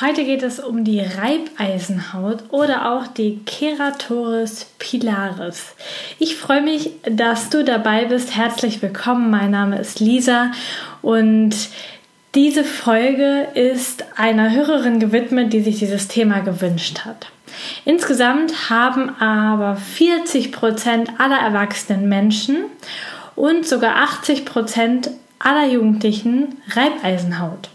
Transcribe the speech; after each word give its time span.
Heute 0.00 0.24
geht 0.24 0.44
es 0.44 0.60
um 0.60 0.84
die 0.84 1.00
Reibeisenhaut 1.00 2.44
oder 2.50 2.92
auch 2.92 3.08
die 3.08 3.40
Keratoris 3.44 4.66
pilaris. 4.78 5.74
Ich 6.20 6.36
freue 6.36 6.62
mich, 6.62 6.92
dass 7.02 7.50
du 7.50 7.64
dabei 7.64 8.04
bist. 8.04 8.36
Herzlich 8.36 8.80
willkommen. 8.80 9.28
Mein 9.28 9.50
Name 9.50 9.76
ist 9.76 9.98
Lisa 9.98 10.52
und 11.02 11.50
diese 12.36 12.62
Folge 12.62 13.48
ist 13.54 14.04
einer 14.16 14.52
Hörerin 14.52 15.00
gewidmet, 15.00 15.52
die 15.52 15.62
sich 15.62 15.80
dieses 15.80 16.06
Thema 16.06 16.42
gewünscht 16.42 17.00
hat. 17.04 17.26
Insgesamt 17.84 18.70
haben 18.70 19.10
aber 19.20 19.74
40 19.74 20.52
Prozent 20.52 21.10
aller 21.18 21.40
erwachsenen 21.40 22.08
Menschen 22.08 22.66
und 23.34 23.66
sogar 23.66 23.96
80 23.96 24.44
Prozent 24.44 25.10
aller 25.38 25.66
Jugendlichen 25.66 26.56
Reibeisenhaut. 26.70 27.70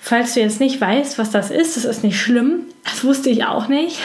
Falls 0.00 0.34
du 0.34 0.40
jetzt 0.40 0.60
nicht 0.60 0.80
weißt, 0.80 1.18
was 1.18 1.30
das 1.30 1.50
ist, 1.50 1.76
das 1.76 1.84
ist 1.84 2.02
nicht 2.02 2.18
schlimm. 2.18 2.60
Das 2.84 3.04
wusste 3.04 3.28
ich 3.28 3.44
auch 3.44 3.68
nicht. 3.68 3.98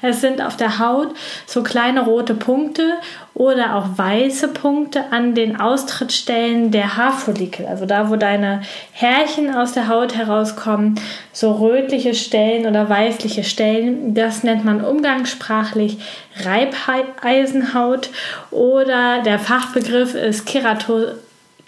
Es 0.00 0.20
sind 0.20 0.40
auf 0.40 0.56
der 0.56 0.78
Haut 0.78 1.08
so 1.46 1.64
kleine 1.64 2.04
rote 2.04 2.34
Punkte 2.34 2.92
oder 3.34 3.74
auch 3.74 3.98
weiße 3.98 4.48
Punkte 4.48 5.10
an 5.10 5.34
den 5.34 5.58
Austrittsstellen 5.58 6.70
der 6.70 6.96
Haarfollikel. 6.96 7.66
Also 7.66 7.84
da, 7.84 8.10
wo 8.10 8.16
deine 8.16 8.62
Härchen 8.92 9.52
aus 9.52 9.72
der 9.72 9.88
Haut 9.88 10.14
herauskommen, 10.14 11.00
so 11.32 11.52
rötliche 11.52 12.14
Stellen 12.14 12.66
oder 12.66 12.88
weißliche 12.88 13.42
Stellen. 13.42 14.14
Das 14.14 14.44
nennt 14.44 14.64
man 14.64 14.84
umgangssprachlich 14.84 15.98
Reibeisenhaut 16.44 18.10
oder 18.52 19.22
der 19.22 19.40
Fachbegriff 19.40 20.14
ist 20.14 20.46
Kerato 20.46 21.06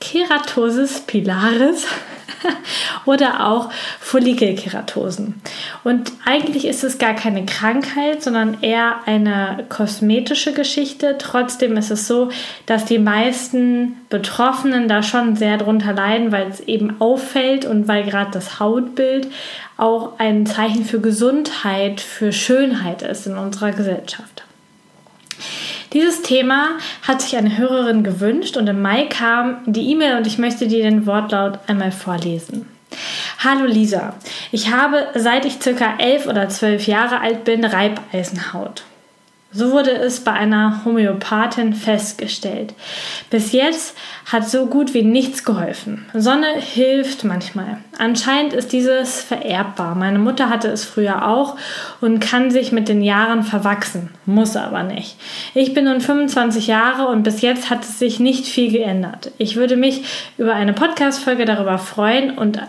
Keratosis 0.01 1.01
pilaris 1.01 1.87
oder 3.05 3.47
auch 3.47 3.70
Follikelkeratosen. 4.01 5.41
Und 5.84 6.12
eigentlich 6.25 6.67
ist 6.67 6.84
es 6.84 6.98
gar 6.98 7.15
keine 7.15 7.45
Krankheit, 7.47 8.23
sondern 8.23 8.62
eher 8.62 9.06
eine 9.06 9.65
kosmetische 9.69 10.53
Geschichte. 10.53 11.17
Trotzdem 11.19 11.77
ist 11.77 11.91
es 11.91 12.06
so, 12.06 12.31
dass 12.67 12.84
die 12.84 12.98
meisten 12.98 13.97
Betroffenen 14.09 14.89
da 14.89 15.03
schon 15.03 15.37
sehr 15.37 15.59
drunter 15.59 15.93
leiden, 15.93 16.33
weil 16.33 16.48
es 16.48 16.61
eben 16.61 17.01
auffällt 17.01 17.65
und 17.65 17.89
weil 17.89 18.05
gerade 18.05 18.31
das 18.33 18.59
Hautbild 18.59 19.28
auch 19.77 20.19
ein 20.19 20.47
Zeichen 20.47 20.84
für 20.84 21.01
Gesundheit, 21.01 22.01
für 22.01 22.33
Schönheit 22.33 23.03
ist 23.03 23.27
in 23.27 23.37
unserer 23.37 23.73
Gesellschaft. 23.73 24.45
Dieses 25.93 26.23
Thema 26.23 26.79
hat 27.03 27.21
sich 27.21 27.37
eine 27.37 27.59
Hörerin 27.59 28.05
gewünscht 28.05 28.57
und 28.57 28.69
im 28.69 28.81
Mai 28.81 29.07
kam 29.07 29.59
die 29.67 29.91
E-Mail 29.91 30.19
und 30.19 30.27
ich 30.27 30.39
möchte 30.39 30.69
dir 30.69 30.85
den 30.85 31.05
Wortlaut 31.05 31.59
einmal 31.67 31.91
vorlesen. 31.91 32.69
Hallo 33.41 33.67
Lisa, 33.67 34.15
ich 34.53 34.71
habe 34.71 35.09
seit 35.15 35.45
ich 35.45 35.61
circa 35.61 35.95
elf 35.99 36.27
oder 36.27 36.49
zwölf 36.49 36.87
Jahre 36.87 37.21
alt 37.21 37.45
bin 37.45 37.65
Reibeisenhaut. 37.65 38.85
So 39.53 39.73
wurde 39.73 39.91
es 39.91 40.20
bei 40.20 40.33
einer 40.33 40.84
Homöopathin 40.84 41.75
festgestellt. 41.75 42.72
Bis 43.31 43.50
jetzt 43.50 43.97
hat 44.31 44.49
so 44.49 44.66
gut 44.66 44.94
wie 44.94 45.03
nichts 45.03 45.44
geholfen. 45.44 46.06
Sonne 46.15 46.47
hilft 46.56 47.25
manchmal. 47.25 47.78
Anscheinend 47.99 48.53
ist 48.53 48.72
dieses 48.72 49.21
vererbbar. 49.21 49.97
Meine 49.97 50.21
Mutter 50.21 50.50
hatte 50.50 50.69
es 50.69 50.84
früher 50.84 51.27
auch 51.27 51.56
und 52.00 52.21
kann 52.21 52.53
sich 52.53 52.71
mit 52.71 52.88
den 52.88 53.03
Jahren 53.03 53.43
verwachsen, 53.43 54.11
muss 54.25 54.55
aber 54.55 54.84
nicht. 54.84 55.16
Ich 55.55 55.75
bin 55.75 55.87
nun 55.87 56.00
25 56.00 56.69
Jahre 56.69 57.09
und 57.09 57.25
bis 57.25 57.41
jetzt 57.41 57.71
hat 57.71 57.82
es 57.82 57.99
sich 57.99 58.21
nicht 58.21 58.47
viel 58.47 58.71
geändert. 58.71 59.32
Ich 59.38 59.56
würde 59.56 59.77
mich 59.77 60.31
über 60.38 60.55
eine 60.55 60.75
Podcast-Folge 60.75 61.44
darüber 61.44 61.78
freuen 61.78 62.38
und 62.38 62.61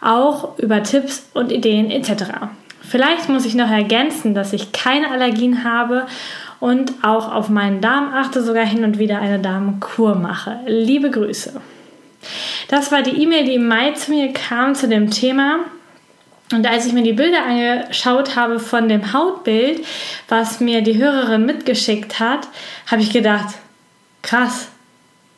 auch 0.00 0.56
über 0.58 0.82
Tipps 0.84 1.28
und 1.34 1.50
Ideen 1.50 1.90
etc. 1.90 2.22
Vielleicht 2.90 3.28
muss 3.28 3.46
ich 3.46 3.54
noch 3.54 3.70
ergänzen, 3.70 4.34
dass 4.34 4.52
ich 4.52 4.72
keine 4.72 5.12
Allergien 5.12 5.62
habe 5.62 6.06
und 6.58 6.92
auch 7.04 7.32
auf 7.32 7.48
meinen 7.48 7.80
Darm 7.80 8.12
achte, 8.12 8.42
sogar 8.42 8.64
hin 8.66 8.82
und 8.82 8.98
wieder 8.98 9.20
eine 9.20 9.38
Darmkur 9.38 10.16
mache. 10.16 10.58
Liebe 10.66 11.08
Grüße. 11.08 11.60
Das 12.66 12.90
war 12.90 13.02
die 13.02 13.22
E-Mail, 13.22 13.44
die 13.44 13.54
im 13.54 13.68
Mai 13.68 13.92
zu 13.92 14.10
mir 14.10 14.32
kam 14.32 14.74
zu 14.74 14.88
dem 14.88 15.08
Thema. 15.08 15.60
Und 16.52 16.66
als 16.66 16.84
ich 16.84 16.92
mir 16.92 17.04
die 17.04 17.12
Bilder 17.12 17.44
angeschaut 17.44 18.34
habe 18.34 18.58
von 18.58 18.88
dem 18.88 19.12
Hautbild, 19.12 19.86
was 20.28 20.58
mir 20.58 20.82
die 20.82 20.98
Hörerin 20.98 21.46
mitgeschickt 21.46 22.18
hat, 22.18 22.48
habe 22.90 23.02
ich 23.02 23.12
gedacht, 23.12 23.54
krass, 24.22 24.66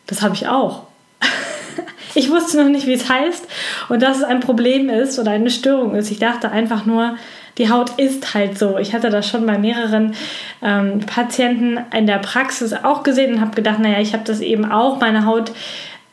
das 0.06 0.22
habe 0.22 0.34
ich 0.34 0.48
auch. 0.48 0.84
ich 2.14 2.30
wusste 2.30 2.62
noch 2.62 2.70
nicht, 2.70 2.86
wie 2.86 2.94
es 2.94 3.10
heißt 3.10 3.46
und 3.90 4.00
dass 4.00 4.16
es 4.16 4.24
ein 4.24 4.40
Problem 4.40 4.88
ist 4.88 5.18
oder 5.18 5.32
eine 5.32 5.50
Störung 5.50 5.94
ist. 5.94 6.10
Ich 6.10 6.18
dachte 6.18 6.50
einfach 6.50 6.86
nur, 6.86 7.18
die 7.58 7.70
Haut 7.70 7.98
ist 7.98 8.34
halt 8.34 8.58
so. 8.58 8.78
Ich 8.78 8.94
hatte 8.94 9.10
das 9.10 9.28
schon 9.28 9.46
bei 9.46 9.58
mehreren 9.58 10.14
ähm, 10.62 11.00
Patienten 11.00 11.78
in 11.96 12.06
der 12.06 12.18
Praxis 12.18 12.72
auch 12.72 13.02
gesehen 13.02 13.34
und 13.34 13.40
habe 13.40 13.54
gedacht, 13.54 13.78
naja, 13.78 14.00
ich 14.00 14.12
habe 14.12 14.24
das 14.24 14.40
eben 14.40 14.64
auch. 14.64 15.00
Meine 15.00 15.26
Haut 15.26 15.52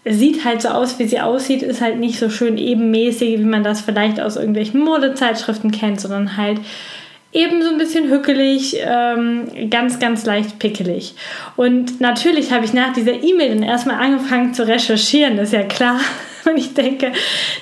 sieht 0.05 0.45
halt 0.45 0.61
so 0.61 0.69
aus, 0.69 0.99
wie 0.99 1.07
sie 1.07 1.19
aussieht, 1.19 1.61
ist 1.61 1.81
halt 1.81 1.99
nicht 1.99 2.19
so 2.19 2.29
schön 2.29 2.57
ebenmäßig, 2.57 3.39
wie 3.39 3.45
man 3.45 3.63
das 3.63 3.81
vielleicht 3.81 4.19
aus 4.19 4.37
irgendwelchen 4.37 4.81
Modezeitschriften 4.81 5.71
kennt, 5.71 6.01
sondern 6.01 6.37
halt 6.37 6.59
eben 7.31 7.61
so 7.61 7.69
ein 7.69 7.77
bisschen 7.77 8.09
hückelig, 8.09 8.77
ähm, 8.79 9.69
ganz, 9.69 9.99
ganz 9.99 10.25
leicht 10.25 10.57
pickelig. 10.57 11.15
Und 11.55 12.01
natürlich 12.01 12.51
habe 12.51 12.65
ich 12.65 12.73
nach 12.73 12.93
dieser 12.93 13.23
E-Mail 13.23 13.49
dann 13.49 13.63
erstmal 13.63 14.01
angefangen 14.03 14.53
zu 14.53 14.67
recherchieren, 14.67 15.37
ist 15.37 15.53
ja 15.53 15.63
klar. 15.63 15.99
Und 16.49 16.57
ich 16.57 16.73
denke, 16.73 17.11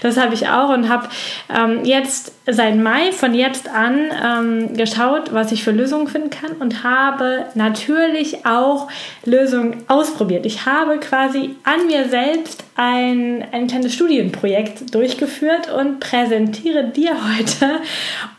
das 0.02 0.18
habe 0.18 0.34
ich 0.34 0.48
auch 0.48 0.70
und 0.70 0.90
habe 0.90 1.10
ähm, 1.54 1.84
jetzt 1.84 2.34
seit 2.46 2.76
Mai 2.78 3.12
von 3.12 3.34
jetzt 3.34 3.70
an 3.70 4.12
ähm, 4.24 4.74
geschaut, 4.74 5.34
was 5.34 5.52
ich 5.52 5.64
für 5.64 5.72
Lösungen 5.72 6.08
finden 6.08 6.30
kann 6.30 6.54
und 6.54 6.84
habe 6.84 7.46
natürlich 7.56 8.46
auch 8.46 8.88
Lösungen 9.26 9.84
ausprobiert. 9.88 10.46
Ich 10.46 10.66
habe 10.66 10.98
quasi 11.00 11.56
an 11.64 11.88
mir 11.88 12.08
selbst 12.10 12.64
ein, 12.76 13.46
ein 13.52 13.68
kleines 13.68 13.94
Studienprojekt 13.94 14.94
durchgeführt 14.94 15.72
und 15.72 16.00
präsentiere 16.00 16.86
dir 16.86 17.12
heute 17.38 17.82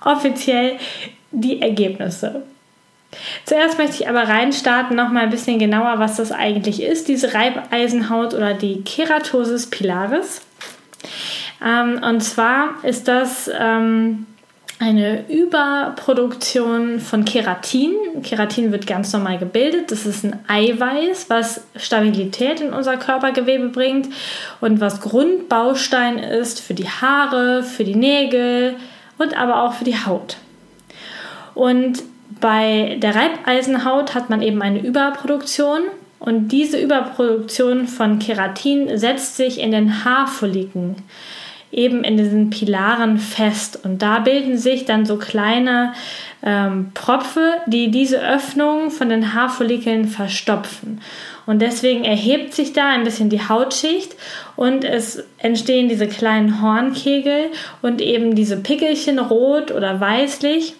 offiziell 0.04 0.78
die 1.30 1.60
Ergebnisse. 1.60 2.42
Zuerst 3.44 3.78
möchte 3.78 4.02
ich 4.02 4.08
aber 4.08 4.28
reinstarten, 4.28 4.96
noch 4.96 5.10
mal 5.10 5.24
ein 5.24 5.30
bisschen 5.30 5.58
genauer, 5.58 5.98
was 5.98 6.16
das 6.16 6.30
eigentlich 6.30 6.82
ist, 6.82 7.08
diese 7.08 7.32
Reibeisenhaut 7.32 8.34
oder 8.34 8.54
die 8.54 8.82
Keratosis 8.82 9.68
pilaris. 9.68 10.42
Ähm, 11.64 12.00
und 12.02 12.20
zwar 12.20 12.84
ist 12.84 13.08
das 13.08 13.50
ähm, 13.58 14.26
eine 14.78 15.28
Überproduktion 15.28 17.00
von 17.00 17.24
Keratin. 17.24 17.94
Keratin 18.22 18.70
wird 18.70 18.86
ganz 18.86 19.12
normal 19.12 19.38
gebildet. 19.38 19.90
Das 19.90 20.06
ist 20.06 20.24
ein 20.24 20.38
Eiweiß, 20.46 21.30
was 21.30 21.62
Stabilität 21.76 22.60
in 22.60 22.72
unser 22.72 22.96
Körpergewebe 22.96 23.70
bringt 23.70 24.08
und 24.60 24.80
was 24.80 25.00
Grundbaustein 25.00 26.18
ist 26.18 26.60
für 26.60 26.74
die 26.74 26.88
Haare, 26.88 27.64
für 27.64 27.84
die 27.84 27.96
Nägel 27.96 28.76
und 29.16 29.36
aber 29.36 29.64
auch 29.64 29.72
für 29.72 29.84
die 29.84 29.98
Haut. 30.06 30.36
Und 31.54 32.04
bei 32.40 32.98
der 33.00 33.14
Reibeisenhaut 33.14 34.14
hat 34.14 34.30
man 34.30 34.42
eben 34.42 34.62
eine 34.62 34.80
Überproduktion 34.80 35.82
und 36.18 36.48
diese 36.48 36.78
Überproduktion 36.80 37.86
von 37.86 38.18
Keratin 38.18 38.98
setzt 38.98 39.36
sich 39.36 39.60
in 39.60 39.70
den 39.70 40.04
Haarfolliken, 40.04 40.96
eben 41.70 42.02
in 42.02 42.16
diesen 42.16 42.50
Pilaren 42.50 43.18
fest. 43.18 43.80
Und 43.84 44.02
da 44.02 44.18
bilden 44.18 44.58
sich 44.58 44.84
dann 44.84 45.06
so 45.06 45.16
kleine 45.16 45.92
ähm, 46.42 46.90
Propfe, 46.94 47.54
die 47.66 47.90
diese 47.90 48.20
Öffnung 48.20 48.90
von 48.90 49.08
den 49.08 49.32
Haarfollikeln 49.34 50.06
verstopfen. 50.06 51.00
Und 51.46 51.62
deswegen 51.62 52.04
erhebt 52.04 52.52
sich 52.52 52.72
da 52.72 52.90
ein 52.90 53.04
bisschen 53.04 53.30
die 53.30 53.48
Hautschicht 53.48 54.16
und 54.54 54.84
es 54.84 55.24
entstehen 55.38 55.88
diese 55.88 56.06
kleinen 56.06 56.60
Hornkegel 56.60 57.46
und 57.80 58.02
eben 58.02 58.34
diese 58.34 58.58
Pickelchen 58.58 59.18
rot 59.18 59.70
oder 59.70 59.98
weißlich. 59.98 60.74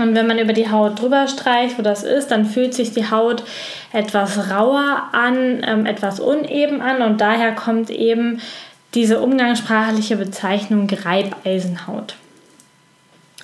Und 0.00 0.14
wenn 0.14 0.26
man 0.26 0.38
über 0.38 0.52
die 0.52 0.70
Haut 0.70 1.00
drüber 1.00 1.28
streicht, 1.28 1.78
wo 1.78 1.82
das 1.82 2.02
ist, 2.02 2.30
dann 2.30 2.46
fühlt 2.46 2.74
sich 2.74 2.92
die 2.92 3.10
Haut 3.10 3.44
etwas 3.92 4.50
rauer 4.50 5.02
an, 5.12 5.62
ähm, 5.66 5.86
etwas 5.86 6.20
uneben 6.20 6.80
an 6.80 7.02
und 7.02 7.20
daher 7.20 7.52
kommt 7.52 7.90
eben 7.90 8.40
diese 8.94 9.20
umgangssprachliche 9.20 10.16
Bezeichnung 10.16 10.88
Reibeisenhaut. 10.90 12.16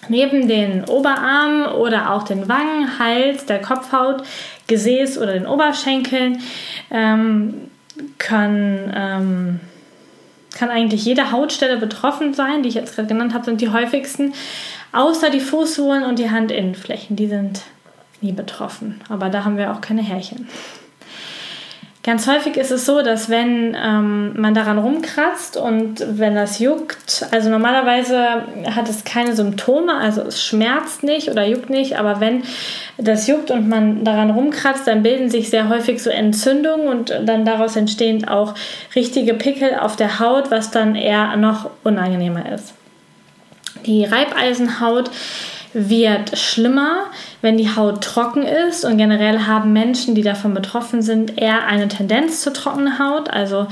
Neben 0.08 0.49
den 0.49 0.85
Oberarmen 0.85 1.67
oder 1.67 2.12
auch 2.12 2.23
den 2.23 2.49
Wangen, 2.49 2.99
Hals, 2.99 3.47
der 3.47 3.61
Kopfhaut, 3.61 4.23
Gesäß 4.67 5.19
oder 5.19 5.32
den 5.32 5.47
Oberschenkeln 5.47 6.41
ähm, 6.91 7.70
kann, 8.19 8.93
ähm, 8.94 9.61
kann 10.56 10.70
eigentlich 10.70 11.05
jede 11.05 11.32
Hautstelle 11.32 11.76
betroffen 11.76 12.35
sein. 12.35 12.62
Die 12.62 12.69
ich 12.69 12.75
jetzt 12.75 12.94
gerade 12.94 13.08
genannt 13.08 13.35
habe, 13.35 13.44
sind 13.44 13.61
die 13.61 13.70
häufigsten. 13.70 14.32
Außer 14.93 15.31
die 15.31 15.41
Fußsohlen 15.41 16.05
und 16.05 16.19
die 16.19 16.31
Handinnenflächen, 16.31 17.17
die 17.17 17.29
sind 17.29 17.62
nie 18.21 18.33
betroffen. 18.33 19.00
Aber 19.09 19.29
da 19.29 19.44
haben 19.44 19.59
wir 19.59 19.73
auch 19.73 19.81
keine 19.81 20.03
Härchen. 20.03 20.49
Ganz 22.06 22.29
häufig 22.29 22.56
ist 22.56 22.71
es 22.71 22.87
so, 22.87 23.03
dass 23.03 23.31
wenn 23.31 23.77
ähm, 23.77 24.41
man 24.41 24.55
daran 24.55 24.79
rumkratzt 24.79 25.56
und 25.56 26.06
wenn 26.09 26.37
das 26.37 26.61
juckt, 26.61 27.27
also 27.33 27.50
normalerweise 27.50 28.44
hat 28.77 28.88
es 28.88 29.03
keine 29.03 29.35
Symptome, 29.35 29.93
also 29.93 30.21
es 30.23 30.41
schmerzt 30.41 31.03
nicht 31.03 31.32
oder 31.32 31.44
juckt 31.44 31.69
nicht, 31.69 31.99
aber 31.99 32.21
wenn 32.21 32.44
das 32.97 33.27
juckt 33.27 33.50
und 33.50 33.69
man 33.69 34.05
daran 34.05 34.31
rumkratzt, 34.31 34.87
dann 34.87 35.03
bilden 35.03 35.31
sich 35.31 35.50
sehr 35.50 35.69
häufig 35.69 36.00
so 36.00 36.11
Entzündungen 36.11 36.87
und 36.87 37.12
dann 37.25 37.44
daraus 37.44 37.75
entstehen 37.75 38.29
auch 38.29 38.55
richtige 38.94 39.35
Pickel 39.35 39.75
auf 39.75 39.97
der 39.97 40.21
Haut, 40.21 40.53
was 40.53 40.71
dann 40.71 40.94
eher 40.94 41.37
noch 41.37 41.71
unangenehmer 41.82 42.53
ist. 42.53 42.75
Die 43.84 44.05
Reibeisenhaut 44.05 45.11
wird 45.73 46.38
schlimmer, 46.38 47.06
wenn 47.43 47.58
die 47.58 47.75
Haut 47.75 48.02
trocken 48.02 48.43
ist 48.43 48.84
und 48.84 48.96
generell 48.96 49.40
haben 49.40 49.73
Menschen, 49.75 50.14
die 50.14 50.23
davon 50.23 50.55
betroffen 50.55 51.02
sind, 51.02 51.38
eher 51.38 51.67
eine 51.67 51.88
Tendenz 51.88 52.40
zur 52.40 52.55
trockenen 52.55 52.99
Haut. 52.99 53.28
Also 53.28 53.67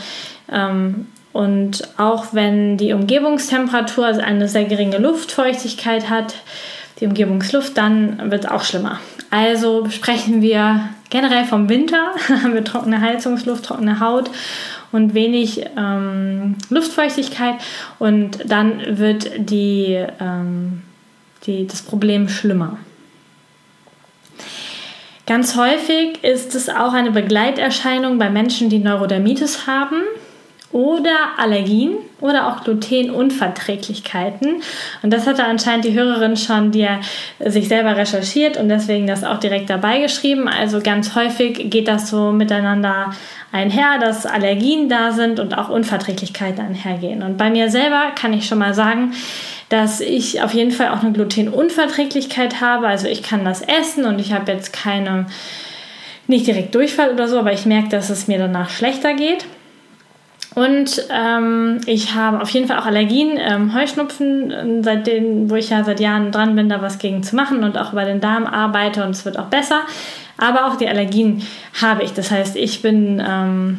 ähm, 0.52 1.06
und 1.32 1.88
auch 1.96 2.26
wenn 2.32 2.76
die 2.76 2.92
Umgebungstemperatur 2.92 4.06
also 4.06 4.20
eine 4.20 4.48
sehr 4.48 4.64
geringe 4.66 4.98
Luftfeuchtigkeit 4.98 6.08
hat, 6.10 6.34
die 7.00 7.06
Umgebungsluft, 7.06 7.76
dann 7.76 8.30
wird 8.30 8.44
es 8.44 8.50
auch 8.50 8.62
schlimmer. 8.62 9.00
Also 9.30 9.88
sprechen 9.90 10.42
wir 10.42 10.88
generell 11.10 11.44
vom 11.44 11.68
Winter, 11.68 12.12
haben 12.28 12.54
wir 12.54 12.64
trockene 12.64 13.00
Heizungsluft, 13.00 13.64
trockene 13.64 13.98
Haut 13.98 14.30
und 14.94 15.12
wenig 15.12 15.66
ähm, 15.76 16.54
Luftfeuchtigkeit 16.70 17.56
und 17.98 18.38
dann 18.48 18.96
wird 18.96 19.28
die 19.50 20.04
ähm, 20.20 20.82
die, 21.46 21.66
das 21.66 21.82
Problem 21.82 22.28
schlimmer. 22.28 22.78
Ganz 25.26 25.56
häufig 25.56 26.22
ist 26.22 26.54
es 26.54 26.68
auch 26.68 26.92
eine 26.92 27.10
Begleiterscheinung 27.10 28.18
bei 28.18 28.30
Menschen, 28.30 28.70
die 28.70 28.78
Neurodermitis 28.78 29.66
haben 29.66 30.02
oder 30.74 31.38
Allergien 31.38 31.94
oder 32.20 32.48
auch 32.48 32.64
Glutenunverträglichkeiten. 32.64 34.60
Und 35.02 35.12
das 35.12 35.24
hatte 35.28 35.44
anscheinend 35.44 35.84
die 35.84 35.94
Hörerin 35.94 36.36
schon, 36.36 36.72
die 36.72 36.80
ja 36.80 36.98
sich 37.38 37.68
selber 37.68 37.96
recherchiert 37.96 38.56
und 38.56 38.68
deswegen 38.68 39.06
das 39.06 39.22
auch 39.22 39.38
direkt 39.38 39.70
dabei 39.70 40.00
geschrieben. 40.00 40.48
Also 40.48 40.80
ganz 40.80 41.14
häufig 41.14 41.70
geht 41.70 41.86
das 41.86 42.10
so 42.10 42.32
miteinander 42.32 43.14
einher, 43.52 44.00
dass 44.00 44.26
Allergien 44.26 44.88
da 44.88 45.12
sind 45.12 45.38
und 45.38 45.56
auch 45.56 45.68
Unverträglichkeiten 45.68 46.60
einhergehen. 46.60 47.22
Und 47.22 47.36
bei 47.36 47.50
mir 47.50 47.70
selber 47.70 48.10
kann 48.16 48.32
ich 48.32 48.46
schon 48.46 48.58
mal 48.58 48.74
sagen, 48.74 49.12
dass 49.68 50.00
ich 50.00 50.42
auf 50.42 50.54
jeden 50.54 50.72
Fall 50.72 50.88
auch 50.88 51.04
eine 51.04 51.12
Glutenunverträglichkeit 51.12 52.60
habe. 52.60 52.88
Also 52.88 53.06
ich 53.06 53.22
kann 53.22 53.44
das 53.44 53.62
essen 53.62 54.06
und 54.06 54.18
ich 54.18 54.32
habe 54.32 54.50
jetzt 54.50 54.72
keine, 54.72 55.26
nicht 56.26 56.48
direkt 56.48 56.74
Durchfall 56.74 57.12
oder 57.12 57.28
so, 57.28 57.38
aber 57.38 57.52
ich 57.52 57.64
merke, 57.64 57.90
dass 57.90 58.10
es 58.10 58.26
mir 58.26 58.38
danach 58.38 58.70
schlechter 58.70 59.14
geht. 59.14 59.46
Und 60.54 61.04
ähm, 61.10 61.80
ich 61.86 62.14
habe 62.14 62.40
auf 62.40 62.48
jeden 62.50 62.68
Fall 62.68 62.78
auch 62.78 62.86
Allergien, 62.86 63.38
ähm, 63.38 63.74
Heuschnupfen, 63.74 64.50
äh, 64.50 64.82
seitdem, 64.82 65.50
wo 65.50 65.56
ich 65.56 65.70
ja 65.70 65.82
seit 65.82 65.98
Jahren 65.98 66.30
dran 66.30 66.54
bin, 66.54 66.68
da 66.68 66.80
was 66.80 66.98
gegen 66.98 67.22
zu 67.22 67.34
machen 67.34 67.64
und 67.64 67.76
auch 67.76 67.92
bei 67.92 68.04
den 68.04 68.20
Darm 68.20 68.46
arbeite 68.46 69.04
und 69.04 69.10
es 69.10 69.24
wird 69.24 69.38
auch 69.38 69.46
besser. 69.46 69.80
Aber 70.36 70.66
auch 70.66 70.76
die 70.76 70.88
Allergien 70.88 71.42
habe 71.80 72.04
ich. 72.04 72.12
Das 72.12 72.30
heißt, 72.30 72.56
ich 72.56 72.82
bin 72.82 73.22
ähm, 73.26 73.78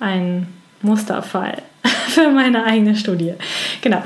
ein 0.00 0.48
Musterfall 0.82 1.62
für 2.08 2.30
meine 2.30 2.64
eigene 2.64 2.96
Studie. 2.96 3.34
Genau. 3.80 4.02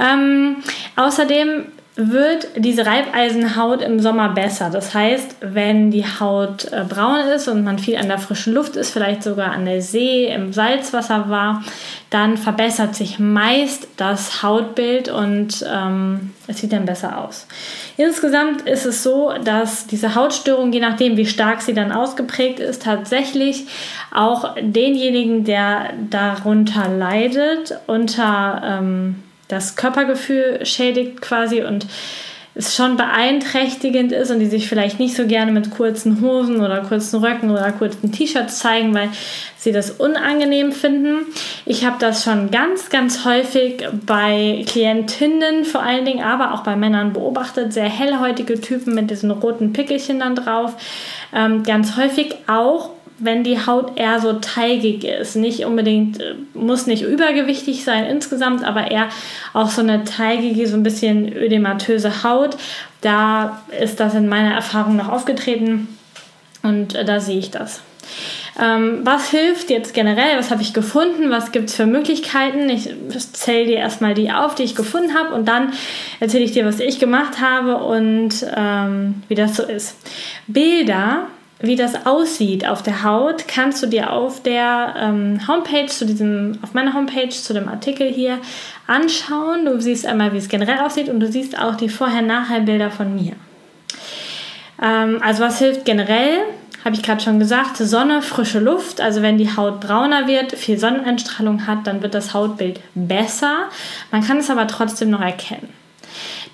Ähm, 0.00 0.56
außerdem 0.96 1.66
wird 1.96 2.48
diese 2.56 2.84
Reibeisenhaut 2.84 3.80
im 3.80 4.00
Sommer 4.00 4.28
besser. 4.28 4.68
Das 4.68 4.94
heißt, 4.94 5.36
wenn 5.40 5.90
die 5.90 6.04
Haut 6.04 6.70
äh, 6.70 6.84
braun 6.86 7.20
ist 7.34 7.48
und 7.48 7.64
man 7.64 7.78
viel 7.78 7.96
an 7.96 8.08
der 8.08 8.18
frischen 8.18 8.52
Luft 8.52 8.76
ist, 8.76 8.90
vielleicht 8.90 9.22
sogar 9.22 9.52
an 9.52 9.64
der 9.64 9.80
See, 9.80 10.26
im 10.26 10.52
Salzwasser 10.52 11.30
war, 11.30 11.64
dann 12.10 12.36
verbessert 12.36 12.94
sich 12.94 13.18
meist 13.18 13.88
das 13.96 14.42
Hautbild 14.42 15.08
und 15.08 15.64
ähm, 15.66 16.34
es 16.46 16.58
sieht 16.58 16.74
dann 16.74 16.84
besser 16.84 17.24
aus. 17.24 17.46
Insgesamt 17.96 18.62
ist 18.62 18.84
es 18.84 19.02
so, 19.02 19.32
dass 19.42 19.86
diese 19.86 20.14
Hautstörung, 20.14 20.74
je 20.74 20.80
nachdem 20.80 21.16
wie 21.16 21.26
stark 21.26 21.62
sie 21.62 21.72
dann 21.72 21.92
ausgeprägt 21.92 22.60
ist, 22.60 22.82
tatsächlich 22.82 23.68
auch 24.14 24.54
denjenigen, 24.60 25.44
der 25.44 25.94
darunter 26.10 26.88
leidet, 26.88 27.78
unter 27.86 28.62
ähm, 28.62 29.22
das 29.48 29.76
Körpergefühl 29.76 30.64
schädigt 30.64 31.20
quasi 31.20 31.62
und 31.62 31.86
es 32.58 32.74
schon 32.74 32.96
beeinträchtigend 32.96 34.12
ist 34.12 34.30
und 34.30 34.40
die 34.40 34.46
sich 34.46 34.66
vielleicht 34.66 34.98
nicht 34.98 35.14
so 35.14 35.26
gerne 35.26 35.52
mit 35.52 35.70
kurzen 35.70 36.22
Hosen 36.22 36.62
oder 36.62 36.80
kurzen 36.80 37.22
Röcken 37.22 37.50
oder 37.50 37.70
kurzen 37.70 38.12
T-Shirts 38.12 38.60
zeigen, 38.60 38.94
weil 38.94 39.10
sie 39.58 39.72
das 39.72 39.90
unangenehm 39.90 40.72
finden. 40.72 41.26
Ich 41.66 41.84
habe 41.84 41.96
das 42.00 42.24
schon 42.24 42.50
ganz, 42.50 42.88
ganz 42.88 43.26
häufig 43.26 43.86
bei 44.06 44.64
Klientinnen 44.66 45.66
vor 45.66 45.82
allen 45.82 46.06
Dingen, 46.06 46.24
aber 46.24 46.54
auch 46.54 46.62
bei 46.62 46.76
Männern 46.76 47.12
beobachtet. 47.12 47.74
Sehr 47.74 47.90
hellhäutige 47.90 48.58
Typen 48.58 48.94
mit 48.94 49.10
diesen 49.10 49.30
roten 49.30 49.74
Pickelchen 49.74 50.20
dann 50.20 50.34
drauf. 50.34 50.76
Ähm, 51.34 51.62
ganz 51.62 51.98
häufig 51.98 52.36
auch 52.46 52.95
wenn 53.18 53.44
die 53.44 53.64
Haut 53.64 53.98
eher 53.98 54.20
so 54.20 54.34
teigig 54.34 55.04
ist. 55.04 55.36
Nicht 55.36 55.64
unbedingt, 55.64 56.20
äh, 56.20 56.34
muss 56.54 56.86
nicht 56.86 57.02
übergewichtig 57.02 57.84
sein 57.84 58.04
insgesamt, 58.04 58.64
aber 58.64 58.90
eher 58.90 59.08
auch 59.52 59.70
so 59.70 59.80
eine 59.80 60.04
teigige, 60.04 60.66
so 60.66 60.76
ein 60.76 60.82
bisschen 60.82 61.32
ödematöse 61.34 62.22
Haut. 62.22 62.56
Da 63.00 63.62
ist 63.80 64.00
das 64.00 64.14
in 64.14 64.28
meiner 64.28 64.54
Erfahrung 64.54 64.96
noch 64.96 65.08
aufgetreten 65.08 65.88
und 66.62 66.94
äh, 66.94 67.04
da 67.04 67.20
sehe 67.20 67.38
ich 67.38 67.50
das. 67.50 67.80
Ähm, 68.60 69.00
was 69.02 69.30
hilft 69.30 69.68
jetzt 69.68 69.92
generell? 69.92 70.38
Was 70.38 70.50
habe 70.50 70.62
ich 70.62 70.72
gefunden? 70.72 71.30
Was 71.30 71.52
gibt 71.52 71.68
es 71.68 71.76
für 71.76 71.86
Möglichkeiten? 71.86 72.70
Ich 72.70 72.88
zähle 73.32 73.66
dir 73.66 73.76
erstmal 73.76 74.14
die 74.14 74.32
auf, 74.32 74.54
die 74.54 74.62
ich 74.62 74.74
gefunden 74.74 75.14
habe 75.14 75.34
und 75.34 75.46
dann 75.46 75.72
erzähle 76.20 76.44
ich 76.44 76.52
dir, 76.52 76.64
was 76.64 76.80
ich 76.80 76.98
gemacht 76.98 77.40
habe 77.40 77.76
und 77.76 78.46
ähm, 78.56 79.22
wie 79.28 79.34
das 79.34 79.56
so 79.56 79.62
ist. 79.62 79.96
Bilder 80.46 81.26
wie 81.60 81.76
das 81.76 82.06
aussieht 82.06 82.68
auf 82.68 82.82
der 82.82 83.02
Haut, 83.02 83.48
kannst 83.48 83.82
du 83.82 83.86
dir 83.86 84.12
auf 84.12 84.42
der 84.42 84.94
ähm, 84.98 85.40
Homepage, 85.48 85.86
zu 85.86 86.04
diesem, 86.04 86.58
auf 86.62 86.74
meiner 86.74 86.92
Homepage, 86.92 87.30
zu 87.30 87.54
dem 87.54 87.68
Artikel 87.68 88.12
hier 88.12 88.38
anschauen. 88.86 89.64
Du 89.64 89.80
siehst 89.80 90.06
einmal, 90.06 90.32
wie 90.32 90.38
es 90.38 90.48
generell 90.48 90.78
aussieht 90.80 91.08
und 91.08 91.20
du 91.20 91.30
siehst 91.30 91.58
auch 91.58 91.76
die 91.76 91.88
Vorher-Nachher-Bilder 91.88 92.90
von 92.90 93.14
mir. 93.14 93.32
Ähm, 94.82 95.20
also 95.22 95.42
was 95.42 95.58
hilft 95.58 95.86
generell? 95.86 96.40
Habe 96.84 96.94
ich 96.94 97.02
gerade 97.02 97.22
schon 97.22 97.40
gesagt, 97.40 97.78
Sonne, 97.78 98.20
frische 98.20 98.60
Luft. 98.60 99.00
Also 99.00 99.22
wenn 99.22 99.38
die 99.38 99.56
Haut 99.56 99.80
brauner 99.80 100.28
wird, 100.28 100.52
viel 100.52 100.78
Sonneneinstrahlung 100.78 101.66
hat, 101.66 101.86
dann 101.86 102.02
wird 102.02 102.14
das 102.14 102.34
Hautbild 102.34 102.80
besser. 102.94 103.64
Man 104.12 104.22
kann 104.22 104.38
es 104.38 104.50
aber 104.50 104.68
trotzdem 104.68 105.10
noch 105.10 105.22
erkennen. 105.22 105.68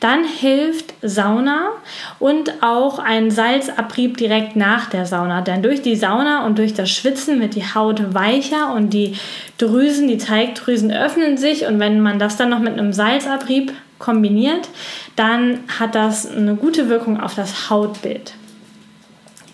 Dann 0.03 0.25
hilft 0.25 0.95
Sauna 1.01 1.75
und 2.19 2.61
auch 2.61 2.99
ein 2.99 3.31
Salzabrieb 3.31 4.17
direkt 4.17 4.57
nach 4.57 4.91
der 4.91 5.07
Sauna. 5.07 5.43
Denn 5.43 5.63
durch 5.63 5.81
die 5.81 5.95
Sauna 5.95 6.45
und 6.45 6.59
durch 6.59 6.75
das 6.75 6.91
Schwitzen 6.91 7.41
wird 7.41 7.55
die 7.55 7.63
Haut 7.63 8.13
weicher 8.13 8.75
und 8.75 8.91
die 8.91 9.17
Drüsen, 9.59 10.09
die 10.09 10.19
Teigdrüsen 10.19 10.91
öffnen 10.91 11.37
sich. 11.37 11.67
Und 11.67 11.79
wenn 11.79 12.01
man 12.01 12.19
das 12.19 12.37
dann 12.37 12.51
noch 12.51 12.59
mit 12.59 12.73
einem 12.73 12.93
Salzabrieb 12.93 13.73
kombiniert, 14.01 14.69
dann 15.15 15.61
hat 15.79 15.95
das 15.95 16.27
eine 16.29 16.57
gute 16.57 16.89
Wirkung 16.89 17.21
auf 17.21 17.37
das 17.37 17.71
Hautbild. 17.71 18.35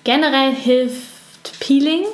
Generell 0.04 0.54
hilft 0.54 1.60
Peeling. 1.60 2.04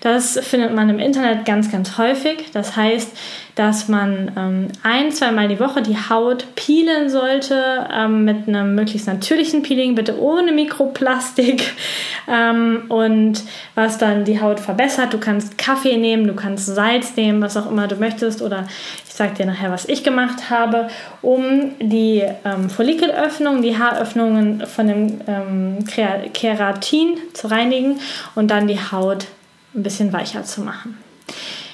Das 0.00 0.38
findet 0.38 0.74
man 0.74 0.88
im 0.88 0.98
Internet 0.98 1.44
ganz, 1.44 1.70
ganz 1.70 1.98
häufig. 1.98 2.50
Das 2.52 2.74
heißt, 2.74 3.14
dass 3.54 3.88
man 3.88 4.32
ähm, 4.36 4.68
ein, 4.82 5.12
zweimal 5.12 5.48
die 5.48 5.60
Woche 5.60 5.82
die 5.82 5.96
Haut 5.96 6.46
peelen 6.54 7.10
sollte 7.10 7.86
ähm, 7.92 8.24
mit 8.24 8.48
einem 8.48 8.74
möglichst 8.74 9.06
natürlichen 9.06 9.62
Peeling, 9.62 9.94
bitte 9.94 10.18
ohne 10.18 10.52
Mikroplastik 10.52 11.74
ähm, 12.28 12.84
und 12.88 13.42
was 13.74 13.98
dann 13.98 14.24
die 14.24 14.40
Haut 14.40 14.58
verbessert. 14.58 15.12
Du 15.12 15.18
kannst 15.18 15.58
Kaffee 15.58 15.98
nehmen, 15.98 16.26
du 16.26 16.34
kannst 16.34 16.66
Salz 16.66 17.16
nehmen, 17.16 17.42
was 17.42 17.58
auch 17.58 17.70
immer 17.70 17.86
du 17.86 17.96
möchtest 17.96 18.40
oder 18.40 18.66
ich 19.06 19.12
sage 19.12 19.34
dir 19.34 19.44
nachher, 19.44 19.70
was 19.70 19.84
ich 19.84 20.02
gemacht 20.02 20.48
habe, 20.48 20.88
um 21.20 21.72
die 21.78 22.24
ähm, 22.46 22.70
Follikelöffnung, 22.70 23.60
die 23.60 23.76
Haaröffnungen 23.76 24.66
von 24.66 24.86
dem 24.86 25.20
ähm, 25.26 25.84
Keratin 26.32 27.18
zu 27.34 27.48
reinigen 27.48 28.00
und 28.34 28.50
dann 28.50 28.66
die 28.66 28.78
Haut 28.78 29.26
ein 29.74 29.82
bisschen 29.82 30.12
weicher 30.12 30.44
zu 30.44 30.62
machen. 30.62 30.98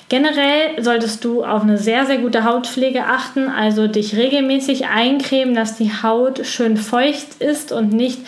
Generell 0.09 0.83
solltest 0.83 1.25
du 1.25 1.45
auf 1.45 1.63
eine 1.63 1.79
sehr, 1.79 2.07
sehr 2.07 2.19
gute 2.19 2.45
Hautpflege 2.45 3.05
achten, 3.07 3.49
also 3.49 3.89
dich 3.89 4.15
regelmäßig 4.17 4.87
eincremen, 4.87 5.55
dass 5.55 5.77
die 5.77 5.91
Haut 5.91 6.47
schön 6.47 6.77
feucht 6.77 7.41
ist 7.41 7.73
und 7.73 7.93
nicht 7.93 8.21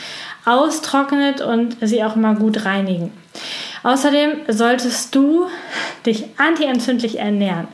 austrocknet 0.45 1.41
und 1.41 1.77
sie 1.81 2.03
auch 2.03 2.17
mal 2.17 2.35
gut 2.35 2.65
reinigen. 2.65 3.13
Außerdem 3.85 4.41
solltest 4.49 5.15
du 5.15 5.47
dich 6.05 6.25
antientzündlich 6.37 7.21
ernähren, 7.21 7.69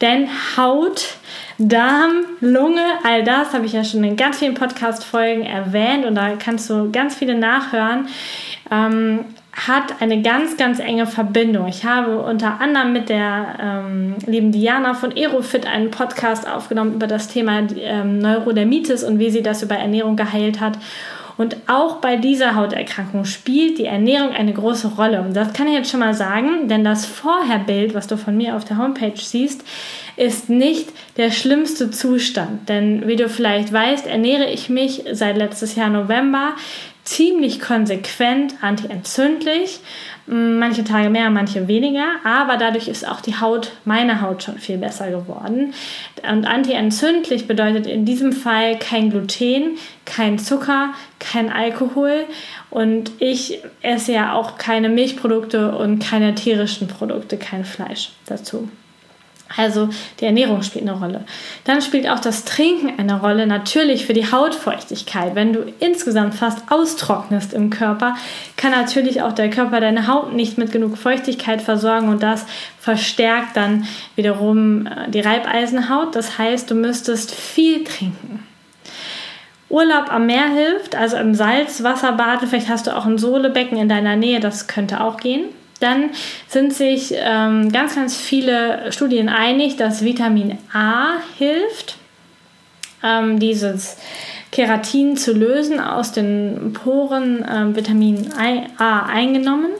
denn 0.00 0.28
Haut 0.56 1.16
Darm, 1.62 2.24
Lunge, 2.40 2.82
all 3.04 3.22
das 3.22 3.52
habe 3.52 3.66
ich 3.66 3.74
ja 3.74 3.84
schon 3.84 4.02
in 4.02 4.16
ganz 4.16 4.38
vielen 4.38 4.54
Podcast-Folgen 4.54 5.44
erwähnt 5.44 6.06
und 6.06 6.14
da 6.14 6.36
kannst 6.42 6.70
du 6.70 6.90
ganz 6.90 7.16
viele 7.16 7.34
nachhören. 7.34 8.08
Ähm, 8.70 9.26
hat 9.52 10.00
eine 10.00 10.22
ganz, 10.22 10.56
ganz 10.56 10.78
enge 10.78 11.06
Verbindung. 11.06 11.66
Ich 11.66 11.84
habe 11.84 12.20
unter 12.22 12.60
anderem 12.60 12.92
mit 12.92 13.08
der 13.08 13.56
ähm, 13.60 14.16
lieben 14.26 14.52
Diana 14.52 14.94
von 14.94 15.12
Aerofit 15.12 15.66
einen 15.66 15.90
Podcast 15.90 16.48
aufgenommen 16.48 16.94
über 16.94 17.06
das 17.06 17.28
Thema 17.28 17.66
ähm, 17.76 18.18
Neurodermitis 18.18 19.02
und 19.02 19.18
wie 19.18 19.30
sie 19.30 19.42
das 19.42 19.62
über 19.62 19.74
Ernährung 19.74 20.16
geheilt 20.16 20.60
hat. 20.60 20.78
Und 21.36 21.56
auch 21.68 21.96
bei 21.96 22.16
dieser 22.16 22.54
Hauterkrankung 22.54 23.24
spielt 23.24 23.78
die 23.78 23.86
Ernährung 23.86 24.32
eine 24.32 24.52
große 24.52 24.88
Rolle. 24.88 25.22
Und 25.22 25.34
das 25.34 25.54
kann 25.54 25.68
ich 25.68 25.72
jetzt 25.72 25.90
schon 25.90 26.00
mal 26.00 26.12
sagen, 26.12 26.68
denn 26.68 26.84
das 26.84 27.06
Vorherbild, 27.06 27.94
was 27.94 28.06
du 28.06 28.18
von 28.18 28.36
mir 28.36 28.56
auf 28.56 28.66
der 28.66 28.76
Homepage 28.76 29.16
siehst, 29.16 29.64
ist 30.16 30.50
nicht 30.50 30.90
der 31.16 31.30
schlimmste 31.30 31.90
Zustand. 31.90 32.68
Denn 32.68 33.08
wie 33.08 33.16
du 33.16 33.28
vielleicht 33.30 33.72
weißt, 33.72 34.06
ernähre 34.06 34.50
ich 34.50 34.68
mich 34.68 35.04
seit 35.12 35.38
letztes 35.38 35.76
Jahr 35.76 35.88
November 35.88 36.52
ziemlich 37.10 37.58
konsequent 37.58 38.54
antientzündlich. 38.62 39.80
Manche 40.26 40.84
Tage 40.84 41.10
mehr, 41.10 41.28
manche 41.28 41.66
weniger, 41.66 42.06
aber 42.22 42.56
dadurch 42.56 42.86
ist 42.86 43.08
auch 43.08 43.20
die 43.20 43.40
Haut, 43.40 43.72
meine 43.84 44.20
Haut 44.20 44.44
schon 44.44 44.58
viel 44.58 44.78
besser 44.78 45.10
geworden. 45.10 45.74
Und 46.22 46.46
antientzündlich 46.46 47.48
bedeutet 47.48 47.88
in 47.88 48.04
diesem 48.04 48.32
Fall 48.32 48.78
kein 48.78 49.10
Gluten, 49.10 49.76
kein 50.04 50.38
Zucker, 50.38 50.90
kein 51.18 51.50
Alkohol 51.50 52.26
und 52.70 53.10
ich 53.18 53.60
esse 53.82 54.12
ja 54.12 54.34
auch 54.34 54.56
keine 54.56 54.88
Milchprodukte 54.88 55.72
und 55.72 55.98
keine 55.98 56.36
tierischen 56.36 56.86
Produkte, 56.86 57.36
kein 57.36 57.64
Fleisch 57.64 58.12
dazu. 58.26 58.68
Also 59.56 59.88
die 60.20 60.26
Ernährung 60.26 60.62
spielt 60.62 60.88
eine 60.88 60.98
Rolle. 60.98 61.24
Dann 61.64 61.82
spielt 61.82 62.08
auch 62.08 62.20
das 62.20 62.44
Trinken 62.44 62.98
eine 62.98 63.20
Rolle, 63.20 63.46
natürlich 63.46 64.06
für 64.06 64.12
die 64.12 64.30
Hautfeuchtigkeit. 64.30 65.34
Wenn 65.34 65.52
du 65.52 65.72
insgesamt 65.80 66.34
fast 66.34 66.70
austrocknest 66.70 67.52
im 67.52 67.70
Körper, 67.70 68.16
kann 68.56 68.70
natürlich 68.70 69.22
auch 69.22 69.32
der 69.32 69.50
Körper 69.50 69.80
deine 69.80 70.06
Haut 70.06 70.34
nicht 70.34 70.56
mit 70.56 70.70
genug 70.70 70.96
Feuchtigkeit 70.96 71.62
versorgen 71.62 72.08
und 72.08 72.22
das 72.22 72.46
verstärkt 72.78 73.56
dann 73.56 73.86
wiederum 74.14 74.86
äh, 74.86 75.10
die 75.10 75.20
Reibeisenhaut. 75.20 76.14
Das 76.14 76.38
heißt, 76.38 76.70
du 76.70 76.74
müsstest 76.74 77.34
viel 77.34 77.82
trinken. 77.84 78.46
Urlaub 79.68 80.12
am 80.12 80.26
Meer 80.26 80.48
hilft, 80.48 80.96
also 80.96 81.16
im 81.16 81.34
Salzwasserbad. 81.34 82.40
Vielleicht 82.48 82.68
hast 82.68 82.86
du 82.86 82.96
auch 82.96 83.06
ein 83.06 83.18
Sohlebecken 83.18 83.78
in 83.78 83.88
deiner 83.88 84.16
Nähe, 84.16 84.40
das 84.40 84.66
könnte 84.66 85.00
auch 85.00 85.16
gehen. 85.16 85.44
Dann 85.80 86.10
sind 86.46 86.74
sich 86.74 87.12
ähm, 87.16 87.72
ganz, 87.72 87.94
ganz 87.94 88.16
viele 88.16 88.92
Studien 88.92 89.28
einig, 89.28 89.76
dass 89.76 90.04
Vitamin 90.04 90.58
A 90.72 91.14
hilft, 91.38 91.96
ähm, 93.02 93.40
dieses 93.40 93.96
Keratin 94.52 95.16
zu 95.16 95.32
lösen 95.32 95.80
aus 95.80 96.12
den 96.12 96.72
Poren 96.74 97.42
äh, 97.42 97.74
Vitamin 97.74 98.30
A 98.78 99.06
eingenommen. 99.06 99.70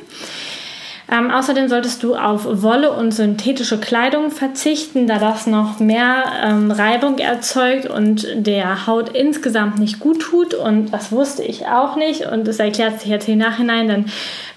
Ähm, 1.11 1.31
außerdem 1.31 1.69
solltest 1.69 2.03
du 2.03 2.15
auf 2.15 2.63
Wolle 2.63 2.93
und 2.93 3.13
synthetische 3.13 3.79
Kleidung 3.79 4.31
verzichten, 4.31 5.07
da 5.07 5.19
das 5.19 5.47
noch 5.47 5.81
mehr 5.81 6.25
ähm, 6.45 6.71
Reibung 6.71 7.19
erzeugt 7.19 7.87
und 7.87 8.27
der 8.35 8.87
Haut 8.87 9.11
insgesamt 9.11 9.79
nicht 9.79 9.99
gut 9.99 10.21
tut. 10.21 10.55
Und 10.55 10.93
das 10.93 11.11
wusste 11.11 11.43
ich 11.43 11.67
auch 11.67 11.97
nicht 11.97 12.27
und 12.27 12.47
das 12.47 12.59
erklärt 12.59 13.01
sich 13.01 13.11
jetzt 13.11 13.29
im 13.29 13.39
Nachhinein, 13.39 13.89
denn 13.89 14.05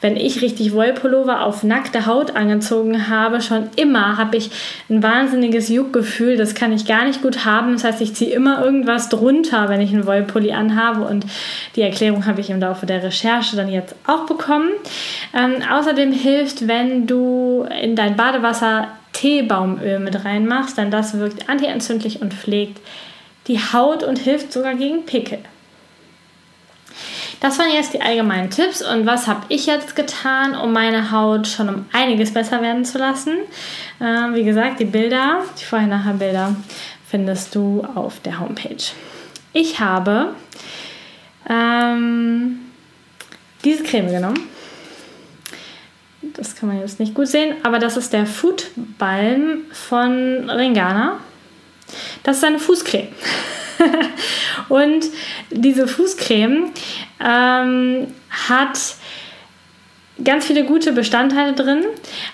wenn 0.03 0.17
ich 0.17 0.41
richtig 0.41 0.73
Wollpullover 0.73 1.45
auf 1.45 1.63
nackte 1.63 2.05
Haut 2.05 2.35
angezogen 2.35 3.07
habe, 3.07 3.41
schon 3.41 3.69
immer 3.77 4.17
habe 4.17 4.35
ich 4.35 4.51
ein 4.89 5.01
wahnsinniges 5.01 5.69
Juckgefühl. 5.69 6.35
Das 6.35 6.55
kann 6.55 6.73
ich 6.73 6.85
gar 6.85 7.05
nicht 7.05 7.21
gut 7.21 7.45
haben. 7.45 7.71
Das 7.71 7.85
heißt, 7.85 8.01
ich 8.01 8.13
ziehe 8.13 8.35
immer 8.35 8.63
irgendwas 8.63 9.07
drunter, 9.07 9.69
wenn 9.69 9.79
ich 9.79 9.93
einen 9.93 10.05
Wollpulli 10.05 10.51
anhabe. 10.51 11.05
Und 11.05 11.25
die 11.77 11.81
Erklärung 11.81 12.25
habe 12.25 12.41
ich 12.41 12.49
im 12.49 12.59
Laufe 12.59 12.85
der 12.85 13.01
Recherche 13.01 13.55
dann 13.55 13.69
jetzt 13.69 13.95
auch 14.05 14.25
bekommen. 14.25 14.71
Ähm, 15.33 15.63
außerdem 15.71 16.11
hilft, 16.11 16.42
wenn 16.67 17.07
du 17.07 17.67
in 17.81 17.95
dein 17.95 18.15
Badewasser 18.15 18.89
Teebaumöl 19.13 19.99
mit 19.99 20.25
reinmachst, 20.25 20.77
denn 20.77 20.91
das 20.91 21.17
wirkt 21.17 21.49
antientzündlich 21.49 22.21
und 22.21 22.33
pflegt 22.33 22.79
die 23.47 23.59
Haut 23.59 24.03
und 24.03 24.19
hilft 24.19 24.51
sogar 24.51 24.75
gegen 24.75 25.05
Pickel. 25.05 25.39
Das 27.39 27.59
waren 27.59 27.73
jetzt 27.73 27.93
die 27.93 28.01
allgemeinen 28.01 28.49
Tipps 28.49 28.81
und 28.81 29.05
was 29.05 29.27
habe 29.27 29.41
ich 29.49 29.65
jetzt 29.65 29.95
getan, 29.95 30.55
um 30.55 30.71
meine 30.71 31.11
Haut 31.11 31.45
schon 31.47 31.67
um 31.67 31.85
einiges 31.91 32.33
besser 32.33 32.61
werden 32.61 32.85
zu 32.85 32.97
lassen. 32.97 33.33
Äh, 33.99 34.33
wie 34.33 34.45
gesagt, 34.45 34.79
die 34.79 34.85
Bilder, 34.85 35.43
die 35.59 35.65
Vorher-Nachher-Bilder 35.65 36.55
findest 37.05 37.53
du 37.53 37.85
auf 37.95 38.21
der 38.21 38.39
Homepage. 38.39 38.83
Ich 39.51 39.79
habe 39.79 40.33
ähm, 41.49 42.59
diese 43.65 43.83
Creme 43.83 44.09
genommen. 44.09 44.52
Das 46.33 46.55
kann 46.55 46.69
man 46.69 46.79
jetzt 46.79 46.99
nicht 46.99 47.13
gut 47.13 47.27
sehen, 47.27 47.55
aber 47.63 47.79
das 47.79 47.95
ist 47.95 48.11
der 48.11 48.25
Food 48.25 48.71
Balm 48.97 49.61
von 49.71 50.49
Ringana. 50.49 51.19
Das 52.23 52.37
ist 52.37 52.43
eine 52.43 52.59
Fußcreme. 52.59 53.09
und 54.69 55.05
diese 55.51 55.87
Fußcreme 55.87 56.71
ähm, 57.23 58.07
hat 58.29 58.79
ganz 60.23 60.45
viele 60.45 60.63
gute 60.63 60.91
Bestandteile 60.93 61.53
drin 61.53 61.83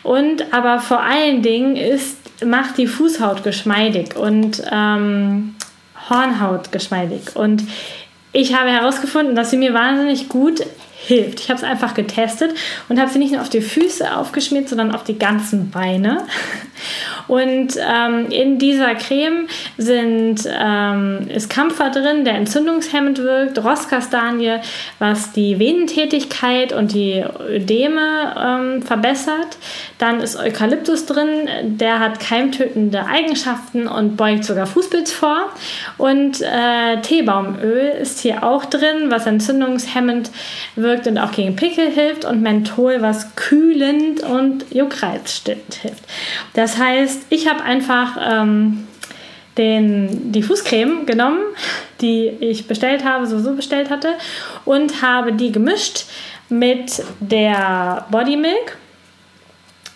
und 0.04 0.54
aber 0.54 0.80
vor 0.80 1.02
allen 1.02 1.42
Dingen 1.42 1.76
ist, 1.76 2.18
macht 2.46 2.78
die 2.78 2.88
Fußhaut 2.88 3.44
geschmeidig 3.44 4.16
und 4.16 4.62
ähm, 4.72 5.56
Hornhaut 6.10 6.72
geschmeidig. 6.72 7.36
Und 7.36 7.64
ich 8.32 8.54
habe 8.54 8.70
herausgefunden, 8.70 9.36
dass 9.36 9.52
sie 9.52 9.58
mir 9.58 9.74
wahnsinnig 9.74 10.30
gut 10.30 10.62
hilft. 11.06 11.40
Ich 11.40 11.50
habe 11.50 11.58
es 11.58 11.64
einfach 11.64 11.94
getestet 11.94 12.54
und 12.90 13.00
habe 13.00 13.10
sie 13.10 13.20
nicht 13.20 13.32
nur 13.32 13.42
auf 13.42 13.50
die 13.50 13.62
Füße 13.62 14.16
aufgeschmiert, 14.16 14.70
sondern 14.70 14.94
auf 14.94 15.04
die 15.04 15.18
ganzen 15.18 15.70
Beine. 15.70 16.26
Und 17.28 17.76
ähm, 17.78 18.32
in 18.32 18.58
dieser 18.58 18.96
Creme 18.96 19.48
sind, 19.78 20.50
ähm, 20.52 21.28
ist 21.30 21.50
Kampfer 21.50 21.92
drin, 21.92 22.26
der 22.26 22.34
entzündungshemmend 22.36 23.20
wirkt, 23.20 23.64
Rosskastanie, 23.64 24.60
was 24.98 25.32
die 25.34 25.60
Venentätigkeit 25.60 26.74
und 26.74 26.94
die 26.94 27.24
Ödeme 27.48 28.36
ähm, 28.36 28.82
verbessert. 28.82 29.58
Dann 30.00 30.22
ist 30.22 30.38
Eukalyptus 30.38 31.06
drin, 31.06 31.48
der 31.64 32.00
hat 32.00 32.20
keimtötende 32.20 33.06
Eigenschaften 33.06 33.88
und 33.88 34.18
beugt 34.18 34.46
sogar 34.46 34.66
Fußpilz 34.66 35.12
vor. 35.12 35.50
Und 35.98 36.42
äh, 36.42 37.02
Teebaumöl 37.02 37.92
ist 38.02 38.22
hier 38.22 38.44
auch 38.44 38.66
drin, 38.66 39.10
was 39.10 39.28
entzündungshemmend 39.28 40.32
wirkt 40.76 40.89
und 41.08 41.18
auch 41.18 41.32
gegen 41.32 41.56
Pickel 41.56 41.90
hilft. 41.90 42.26
Und 42.26 42.42
Menthol, 42.42 43.02
was 43.02 43.36
kühlend 43.36 44.22
und 44.22 44.66
juckreizstillend 44.72 45.76
hilft. 45.76 46.04
Das 46.54 46.78
heißt, 46.78 46.90
heißt, 46.90 47.26
ich 47.30 47.48
habe 47.48 47.64
einfach 47.64 48.18
ähm, 48.22 48.88
den, 49.58 50.32
die 50.32 50.44
Fußcreme 50.44 51.06
genommen, 51.06 51.40
die 52.02 52.28
ich 52.28 52.68
bestellt 52.68 53.04
habe, 53.04 53.28
sowieso 53.28 53.56
bestellt 53.56 53.90
hatte, 53.90 54.14
und 54.66 55.02
habe 55.02 55.34
die 55.34 55.52
gemischt 55.52 56.06
mit 56.50 57.04
der 57.20 58.06
Body 58.10 58.38
Milk, 58.38 58.78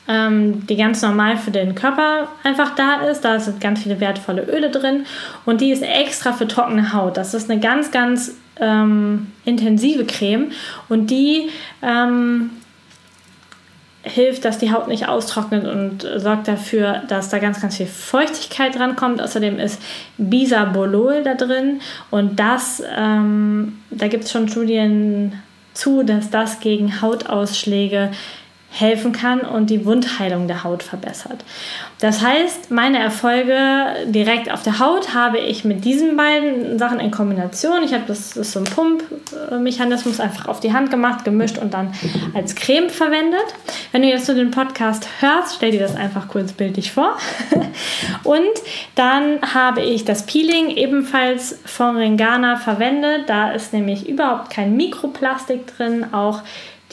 ähm, 0.07 0.67
die 0.67 0.75
ganz 0.75 1.01
normal 1.01 1.38
für 1.38 1.51
den 1.51 1.75
Körper 1.75 2.27
einfach 2.43 2.75
da 2.75 3.01
ist. 3.07 3.21
Da 3.21 3.39
sind 3.39 3.62
ganz 3.62 3.81
viele 3.83 4.00
wertvolle 4.00 4.43
Öle 4.43 4.69
drin 4.69 5.05
und 5.45 5.62
die 5.62 5.71
ist 5.71 5.81
extra 5.81 6.33
für 6.33 6.47
trockene 6.47 6.93
Haut. 6.93 7.17
Das 7.17 7.33
ist 7.33 7.50
eine 7.50 7.59
ganz, 7.59 7.91
ganz 7.91 8.35
ähm, 8.60 9.27
intensive 9.45 10.05
Creme 10.05 10.51
und 10.89 11.10
die 11.10 11.50
ähm, 11.81 12.51
hilft, 14.03 14.43
dass 14.43 14.57
die 14.57 14.72
Haut 14.72 14.88
nicht 14.88 15.07
austrocknet 15.07 15.65
und 15.65 16.05
sorgt 16.17 16.48
dafür, 16.48 17.03
dass 17.07 17.29
da 17.29 17.39
ganz, 17.39 17.62
ganz 17.62 17.77
viel 17.77 17.86
Feuchtigkeit 17.86 18.75
dran 18.75 18.95
kommt. 18.98 19.22
Außerdem 19.22 19.60
ist 19.60 19.81
Bisabolol 20.17 21.24
da 21.24 21.36
drin 21.36 21.79
und 22.12 22.39
das, 22.39 22.83
ähm, 22.95 23.79
da 23.89 24.07
gibt 24.10 24.25
es 24.25 24.31
schon 24.31 24.50
Studien 24.50 25.33
zu, 25.74 26.03
dass 26.03 26.29
das 26.29 26.60
gegen 26.60 27.01
Hautausschläge 27.01 28.12
helfen 28.74 29.12
kann 29.12 29.42
und 29.42 29.70
die 29.70 29.86
Wundheilung 29.86 30.48
der 30.48 30.63
Haut 30.63 30.82
verbessert. 30.82 31.46
Das 32.00 32.22
heißt, 32.22 32.72
meine 32.72 32.98
Erfolge 32.98 33.56
direkt 34.08 34.51
auf 34.51 34.63
der 34.63 34.80
Haut 34.80 35.13
habe 35.13 35.38
ich 35.38 35.63
mit 35.63 35.86
diesen 35.86 36.18
beiden 36.18 36.80
Sachen 36.80 37.00
in 37.00 37.12
Kombination. 37.12 37.84
Ich 37.84 37.94
habe 37.94 38.03
das, 38.08 38.32
das 38.32 38.51
so 38.51 38.60
ein 38.60 38.65
Pumpmechanismus 38.65 40.20
einfach 40.20 40.48
auf 40.48 40.60
die 40.60 40.74
Hand 40.74 40.89
gemacht, 40.89 41.24
gemischt 41.24 41.60
und 41.60 41.75
dann 41.75 41.94
als 42.34 42.56
Creme 42.56 42.89
verwendet. 42.89 43.46
Wenn 43.92 44.01
du 44.01 44.08
jetzt 44.08 44.27
nur 44.27 44.36
den 44.36 44.50
Podcast 44.50 45.08
hörst, 45.20 45.56
stell 45.56 45.70
dir 45.70 45.80
das 45.80 45.96
einfach 45.96 46.27
kurz 46.27 46.51
bildlich 46.51 46.92
vor. 46.92 47.15
und 48.24 48.42
dann 48.96 49.39
habe 49.53 49.82
ich 49.82 50.03
das 50.03 50.25
Peeling 50.25 50.72
ebenfalls 50.72 51.60
von 51.63 51.96
Ringana 51.96 52.56
verwendet. 52.56 53.30
Da 53.30 53.51
ist 53.51 53.72
nämlich 53.72 54.10
überhaupt 54.10 54.50
kein 54.50 54.75
Mikroplastik 54.75 55.68
drin, 55.77 56.08
auch 56.12 56.42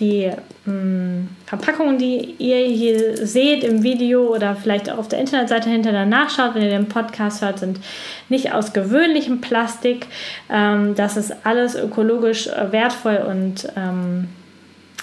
die 0.01 0.31
mh, 0.65 0.73
hm, 0.73 1.29
Verpackungen, 1.47 1.99
die 1.99 2.35
ihr 2.39 2.67
hier 2.67 3.27
seht 3.27 3.63
im 3.63 3.83
Video 3.83 4.35
oder 4.35 4.57
vielleicht 4.57 4.91
auch 4.91 4.99
auf 4.99 5.09
der 5.09 5.21
Internetseite 5.21 5.69
hinterher 5.69 6.07
nachschaut, 6.07 6.55
wenn 6.55 6.63
ihr 6.63 6.71
den 6.71 6.89
Podcast 6.89 7.43
hört, 7.43 7.59
sind 7.59 7.81
nicht 8.29 8.53
aus 8.53 8.73
gewöhnlichem 8.73 9.41
Plastik. 9.41 10.07
Ähm, 10.51 10.95
das 10.95 11.17
ist 11.17 11.35
alles 11.45 11.75
ökologisch 11.75 12.47
äh, 12.49 12.73
wertvoll 12.73 13.25
und 13.29 13.69
ähm, 13.77 14.29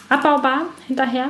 abbaubar 0.10 0.68
hinterher. 0.88 1.30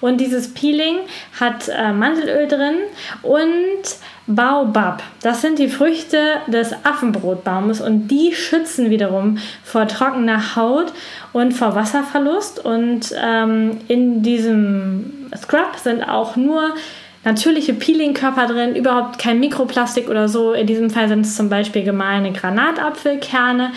Und 0.00 0.20
dieses 0.20 0.52
Peeling 0.52 0.98
hat 1.38 1.68
äh, 1.68 1.92
Mandelöl 1.92 2.48
drin 2.48 2.76
und 3.22 3.96
Baobab. 4.26 5.02
Das 5.22 5.40
sind 5.40 5.58
die 5.58 5.68
Früchte 5.68 6.36
des 6.46 6.72
Affenbrotbaumes 6.84 7.80
und 7.80 8.08
die 8.08 8.32
schützen 8.34 8.90
wiederum 8.90 9.38
vor 9.64 9.88
trockener 9.88 10.54
Haut 10.54 10.92
und 11.32 11.52
vor 11.52 11.74
Wasserverlust. 11.74 12.64
Und 12.64 13.12
ähm, 13.20 13.78
in 13.88 14.22
diesem 14.22 15.30
Scrub 15.36 15.76
sind 15.82 16.04
auch 16.04 16.36
nur 16.36 16.74
natürliche 17.22 17.74
Peelingkörper 17.74 18.46
drin, 18.46 18.74
überhaupt 18.74 19.18
kein 19.18 19.40
Mikroplastik 19.40 20.08
oder 20.08 20.28
so. 20.28 20.52
In 20.52 20.66
diesem 20.66 20.88
Fall 20.88 21.08
sind 21.08 21.26
es 21.26 21.36
zum 21.36 21.50
Beispiel 21.50 21.84
gemahlene 21.84 22.32
Granatapfelkerne, 22.32 23.72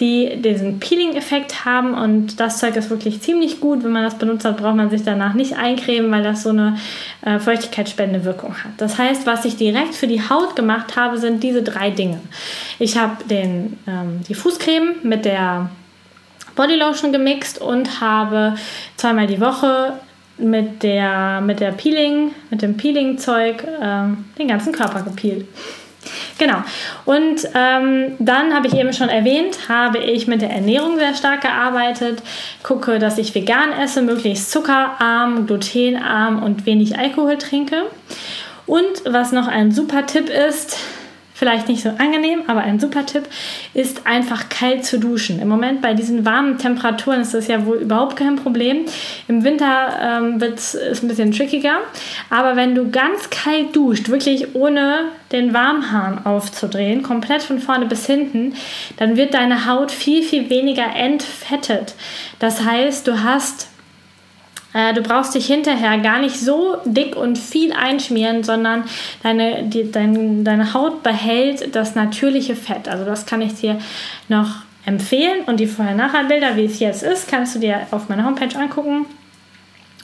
die 0.00 0.36
diesen 0.42 0.80
Peeling-Effekt 0.80 1.64
haben 1.64 1.94
und 1.94 2.40
das 2.40 2.58
Zeug 2.58 2.74
ist 2.74 2.90
wirklich 2.90 3.20
ziemlich 3.20 3.60
gut. 3.60 3.84
Wenn 3.84 3.92
man 3.92 4.02
das 4.02 4.18
benutzt 4.18 4.44
hat, 4.44 4.56
braucht 4.56 4.74
man 4.74 4.90
sich 4.90 5.04
danach 5.04 5.34
nicht 5.34 5.56
eincremen, 5.56 6.10
weil 6.10 6.24
das 6.24 6.42
so 6.42 6.48
eine 6.48 6.76
äh, 7.22 7.38
feuchtigkeitsspendende 7.38 8.24
Wirkung 8.24 8.52
hat. 8.52 8.72
Das 8.78 8.98
heißt, 8.98 9.26
was 9.26 9.44
ich 9.44 9.56
direkt 9.56 9.94
für 9.94 10.08
die 10.08 10.28
Haut 10.28 10.56
gemacht 10.56 10.96
habe, 10.96 11.18
sind 11.18 11.44
diese 11.44 11.62
drei 11.62 11.90
Dinge. 11.90 12.20
Ich 12.80 12.96
habe 12.98 13.16
ähm, 13.30 13.76
die 14.28 14.34
Fußcreme 14.34 14.96
mit 15.04 15.24
der 15.24 15.70
Bodylotion 16.56 17.12
gemixt 17.12 17.60
und 17.60 18.00
habe 18.00 18.56
zweimal 18.96 19.28
die 19.28 19.40
Woche 19.40 19.92
mit 20.38 20.82
der, 20.82 21.40
mit 21.40 21.60
der 21.60 21.72
Peeling, 21.72 22.32
mit 22.50 22.62
dem 22.62 22.76
Peeling-Zeug 22.76 23.64
ähm, 23.82 24.24
den 24.38 24.48
ganzen 24.48 24.72
Körper 24.72 25.02
gepeelt. 25.02 25.46
Genau. 26.38 26.62
Und 27.04 27.48
ähm, 27.54 28.16
dann 28.18 28.54
habe 28.54 28.68
ich 28.68 28.74
eben 28.74 28.92
schon 28.92 29.08
erwähnt, 29.08 29.68
habe 29.68 29.98
ich 29.98 30.26
mit 30.26 30.40
der 30.40 30.50
Ernährung 30.50 30.98
sehr 30.98 31.14
stark 31.14 31.42
gearbeitet. 31.42 32.22
Gucke, 32.62 32.98
dass 32.98 33.18
ich 33.18 33.34
vegan 33.34 33.72
esse, 33.72 34.02
möglichst 34.02 34.50
zuckerarm, 34.50 35.46
glutenarm 35.46 36.42
und 36.42 36.66
wenig 36.66 36.98
Alkohol 36.98 37.36
trinke. 37.36 37.82
Und 38.66 39.04
was 39.06 39.32
noch 39.32 39.48
ein 39.48 39.72
super 39.72 40.06
Tipp 40.06 40.28
ist, 40.28 40.78
vielleicht 41.38 41.68
nicht 41.68 41.84
so 41.84 41.90
angenehm, 41.90 42.42
aber 42.48 42.62
ein 42.62 42.80
super 42.80 43.06
Tipp 43.06 43.22
ist 43.72 44.06
einfach 44.08 44.48
kalt 44.48 44.84
zu 44.84 44.98
duschen. 44.98 45.40
Im 45.40 45.48
Moment 45.48 45.80
bei 45.80 45.94
diesen 45.94 46.24
warmen 46.24 46.58
Temperaturen 46.58 47.20
ist 47.20 47.32
das 47.32 47.46
ja 47.46 47.64
wohl 47.64 47.76
überhaupt 47.76 48.16
kein 48.16 48.34
Problem. 48.34 48.86
Im 49.28 49.44
Winter 49.44 49.98
ähm, 50.02 50.40
wird 50.40 50.58
es 50.58 50.74
ein 50.74 51.06
bisschen 51.06 51.30
trickiger, 51.30 51.78
aber 52.28 52.56
wenn 52.56 52.74
du 52.74 52.90
ganz 52.90 53.30
kalt 53.30 53.76
duscht, 53.76 54.08
wirklich 54.08 54.56
ohne 54.56 55.12
den 55.30 55.54
Warmhahn 55.54 56.26
aufzudrehen, 56.26 57.04
komplett 57.04 57.42
von 57.42 57.60
vorne 57.60 57.86
bis 57.86 58.04
hinten, 58.04 58.54
dann 58.96 59.16
wird 59.16 59.32
deine 59.34 59.66
Haut 59.66 59.92
viel, 59.92 60.24
viel 60.24 60.50
weniger 60.50 60.96
entfettet. 60.96 61.94
Das 62.40 62.64
heißt, 62.64 63.06
du 63.06 63.22
hast 63.22 63.68
äh, 64.78 64.94
du 64.94 65.02
brauchst 65.02 65.34
dich 65.34 65.46
hinterher 65.46 65.98
gar 65.98 66.20
nicht 66.20 66.38
so 66.38 66.76
dick 66.84 67.16
und 67.16 67.36
viel 67.36 67.72
einschmieren, 67.72 68.44
sondern 68.44 68.84
deine, 69.24 69.64
die, 69.64 69.90
dein, 69.90 70.44
deine 70.44 70.72
Haut 70.72 71.02
behält 71.02 71.74
das 71.74 71.96
natürliche 71.96 72.54
Fett. 72.54 72.88
Also 72.88 73.04
das 73.04 73.26
kann 73.26 73.42
ich 73.42 73.54
dir 73.54 73.80
noch 74.28 74.48
empfehlen. 74.86 75.42
Und 75.46 75.58
die 75.58 75.66
Vorher-Nachher-Bilder, 75.66 76.56
wie 76.56 76.66
es 76.66 76.78
jetzt 76.78 77.02
ist, 77.02 77.28
kannst 77.28 77.56
du 77.56 77.58
dir 77.58 77.88
auf 77.90 78.08
meiner 78.08 78.24
Homepage 78.24 78.56
angucken. 78.56 79.06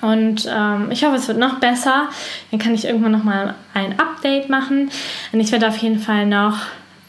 Und 0.02 0.50
ähm, 0.52 0.90
ich 0.90 1.04
hoffe, 1.04 1.16
es 1.16 1.28
wird 1.28 1.38
noch 1.38 1.60
besser. 1.60 2.08
Dann 2.50 2.58
kann 2.58 2.74
ich 2.74 2.84
irgendwann 2.84 3.12
noch 3.12 3.22
mal 3.22 3.54
ein 3.74 3.98
Update 4.00 4.48
machen. 4.48 4.90
Und 5.32 5.40
ich 5.40 5.52
werde 5.52 5.68
auf 5.68 5.76
jeden 5.76 6.00
Fall 6.00 6.26
noch 6.26 6.58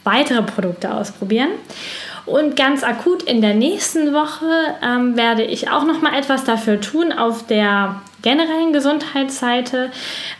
weitere 0.04 0.42
Produkte 0.42 0.94
ausprobieren. 0.94 1.48
Und 2.26 2.56
ganz 2.56 2.82
akut 2.82 3.22
in 3.22 3.40
der 3.40 3.54
nächsten 3.54 4.12
Woche 4.12 4.50
ähm, 4.82 5.16
werde 5.16 5.44
ich 5.44 5.70
auch 5.70 5.84
noch 5.84 6.02
mal 6.02 6.18
etwas 6.18 6.42
dafür 6.42 6.80
tun 6.80 7.12
auf 7.12 7.46
der 7.46 8.00
generellen 8.22 8.72
Gesundheitsseite. 8.72 9.92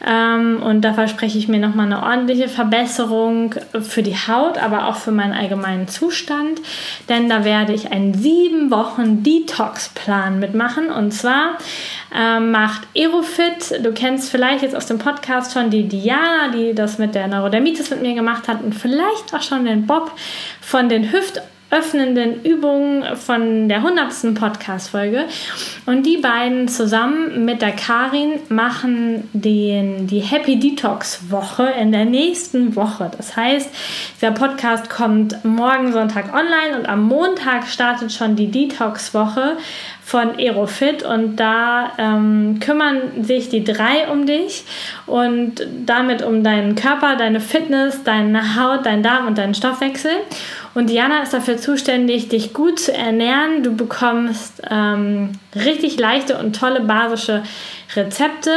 Ähm, 0.05 0.61
und 0.61 0.81
da 0.81 0.94
verspreche 0.94 1.38
ich 1.38 1.46
mir 1.46 1.61
noch 1.61 1.77
mal 1.77 1.85
eine 1.85 2.03
ordentliche 2.03 2.49
Verbesserung 2.49 3.55
für 3.81 4.03
die 4.03 4.16
Haut, 4.16 4.59
aber 4.59 4.88
auch 4.88 4.96
für 4.96 5.12
meinen 5.12 5.33
allgemeinen 5.33 5.87
Zustand. 5.87 6.61
Denn 7.09 7.29
da 7.29 7.44
werde 7.44 7.72
ich 7.72 7.92
einen 7.92 8.14
sieben 8.14 8.72
Wochen 8.72 9.22
Detox-Plan 9.22 10.40
mitmachen. 10.40 10.90
Und 10.90 11.12
zwar 11.12 11.59
ähm, 12.12 12.51
macht 12.51 12.83
Aerofit, 12.96 13.85
du 13.85 13.92
kennst 13.92 14.33
vielleicht 14.33 14.62
jetzt 14.62 14.75
aus 14.75 14.87
dem 14.87 14.99
Podcast 14.99 15.53
schon 15.53 15.70
die 15.70 15.87
Diana, 15.87 16.49
die 16.53 16.75
das 16.75 16.99
mit 16.99 17.14
der 17.14 17.29
Neurodermitis 17.29 17.90
mit 17.90 18.03
mir 18.03 18.14
gemacht 18.14 18.49
hat 18.49 18.64
und 18.64 18.75
vielleicht 18.75 19.33
auch 19.33 19.42
schon 19.42 19.64
den 19.64 19.87
Bob 19.87 20.11
von 20.61 20.88
den 20.88 21.12
Hüft- 21.12 21.40
öffnenden 21.70 22.44
Übungen 22.44 23.16
von 23.16 23.68
der 23.68 23.79
100. 23.79 24.35
Podcast-Folge. 24.35 25.24
Und 25.85 26.07
die 26.07 26.18
beiden 26.18 26.68
zusammen 26.68 27.44
mit 27.44 27.61
der 27.61 27.72
Karin 27.72 28.35
machen 28.48 29.29
den, 29.33 30.07
die 30.07 30.20
Happy 30.20 30.59
Detox 30.59 31.31
Woche 31.31 31.64
in 31.81 31.90
der 31.90 32.05
nächsten 32.05 32.76
Woche. 32.76 33.11
Das 33.16 33.37
heißt, 33.37 33.70
der 34.22 34.31
Podcast 34.31 34.88
kommt 34.88 35.44
morgen 35.44 35.92
Sonntag 35.92 36.33
online 36.33 36.79
und 36.79 36.88
am 36.88 37.02
Montag 37.02 37.66
startet 37.66 38.12
schon 38.12 38.37
die 38.37 38.50
Detox 38.50 39.12
Woche 39.12 39.57
von 40.07 40.38
Aerofit 40.38 41.02
und 41.02 41.35
da 41.35 41.90
ähm, 41.98 42.61
kümmern 42.61 43.24
sich 43.24 43.48
die 43.48 43.64
drei 43.64 44.07
um 44.09 44.24
dich 44.24 44.62
und 45.07 45.66
damit 45.85 46.22
um 46.22 46.44
deinen 46.44 46.76
Körper, 46.76 47.16
deine 47.16 47.40
Fitness, 47.40 48.05
deine 48.05 48.55
Haut, 48.55 48.87
deinen 48.87 49.02
Darm 49.02 49.26
und 49.26 49.37
deinen 49.37 49.55
Stoffwechsel. 49.55 50.12
Und 50.76 50.90
Diana 50.90 51.22
ist 51.22 51.32
dafür 51.32 51.56
zuständig, 51.56 52.28
dich 52.28 52.52
gut 52.52 52.78
zu 52.78 52.92
ernähren. 52.92 53.62
Du 53.62 53.74
bekommst 53.74 54.60
ähm, 54.70 55.30
richtig 55.54 55.98
leichte 55.98 56.36
und 56.36 56.54
tolle 56.54 56.82
basische 56.82 57.42
Rezepte. 57.94 58.50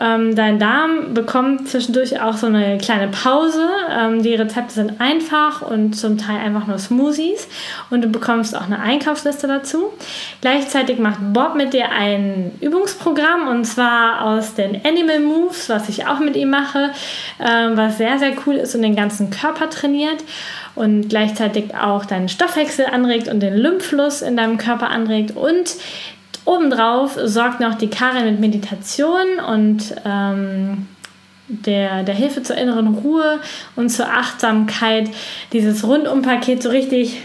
Ähm, 0.00 0.34
dein 0.34 0.58
Darm 0.58 1.12
bekommt 1.12 1.68
zwischendurch 1.68 2.22
auch 2.22 2.38
so 2.38 2.46
eine 2.46 2.78
kleine 2.78 3.08
Pause. 3.08 3.68
Ähm, 3.90 4.22
die 4.22 4.34
Rezepte 4.34 4.72
sind 4.72 4.98
einfach 4.98 5.60
und 5.60 5.92
zum 5.92 6.16
Teil 6.16 6.38
einfach 6.38 6.66
nur 6.66 6.78
Smoothies. 6.78 7.48
Und 7.90 8.02
du 8.02 8.08
bekommst 8.08 8.56
auch 8.56 8.64
eine 8.64 8.80
Einkaufsliste 8.80 9.46
dazu. 9.46 9.92
Gleichzeitig 10.40 10.98
macht 10.98 11.18
Bob 11.34 11.54
mit 11.54 11.74
dir 11.74 11.90
ein 11.92 12.52
Übungsprogramm 12.62 13.46
und 13.46 13.66
zwar 13.66 14.24
aus 14.24 14.54
den 14.54 14.80
Animal 14.86 15.20
Moves, 15.20 15.68
was 15.68 15.90
ich 15.90 16.06
auch 16.06 16.20
mit 16.20 16.34
ihm 16.34 16.48
mache, 16.48 16.92
ähm, 17.46 17.76
was 17.76 17.98
sehr, 17.98 18.18
sehr 18.18 18.32
cool 18.46 18.54
ist 18.54 18.74
und 18.74 18.80
den 18.80 18.96
ganzen 18.96 19.28
Körper 19.28 19.68
trainiert 19.68 20.24
und 20.78 21.08
gleichzeitig 21.08 21.74
auch 21.74 22.04
deinen 22.04 22.28
Stoffwechsel 22.28 22.86
anregt 22.86 23.28
und 23.28 23.40
den 23.40 23.54
Lymphfluss 23.54 24.22
in 24.22 24.36
deinem 24.36 24.58
Körper 24.58 24.90
anregt. 24.90 25.36
Und 25.36 25.74
obendrauf 26.44 27.18
sorgt 27.24 27.60
noch 27.60 27.74
die 27.74 27.90
Karin 27.90 28.24
mit 28.24 28.40
Meditation 28.40 29.40
und 29.46 29.94
ähm, 30.04 30.86
der, 31.48 32.04
der 32.04 32.14
Hilfe 32.14 32.42
zur 32.42 32.56
inneren 32.56 32.94
Ruhe 32.94 33.40
und 33.74 33.88
zur 33.90 34.06
Achtsamkeit, 34.06 35.10
dieses 35.52 35.84
Rundumpaket 35.84 36.62
so 36.62 36.68
richtig 36.68 37.22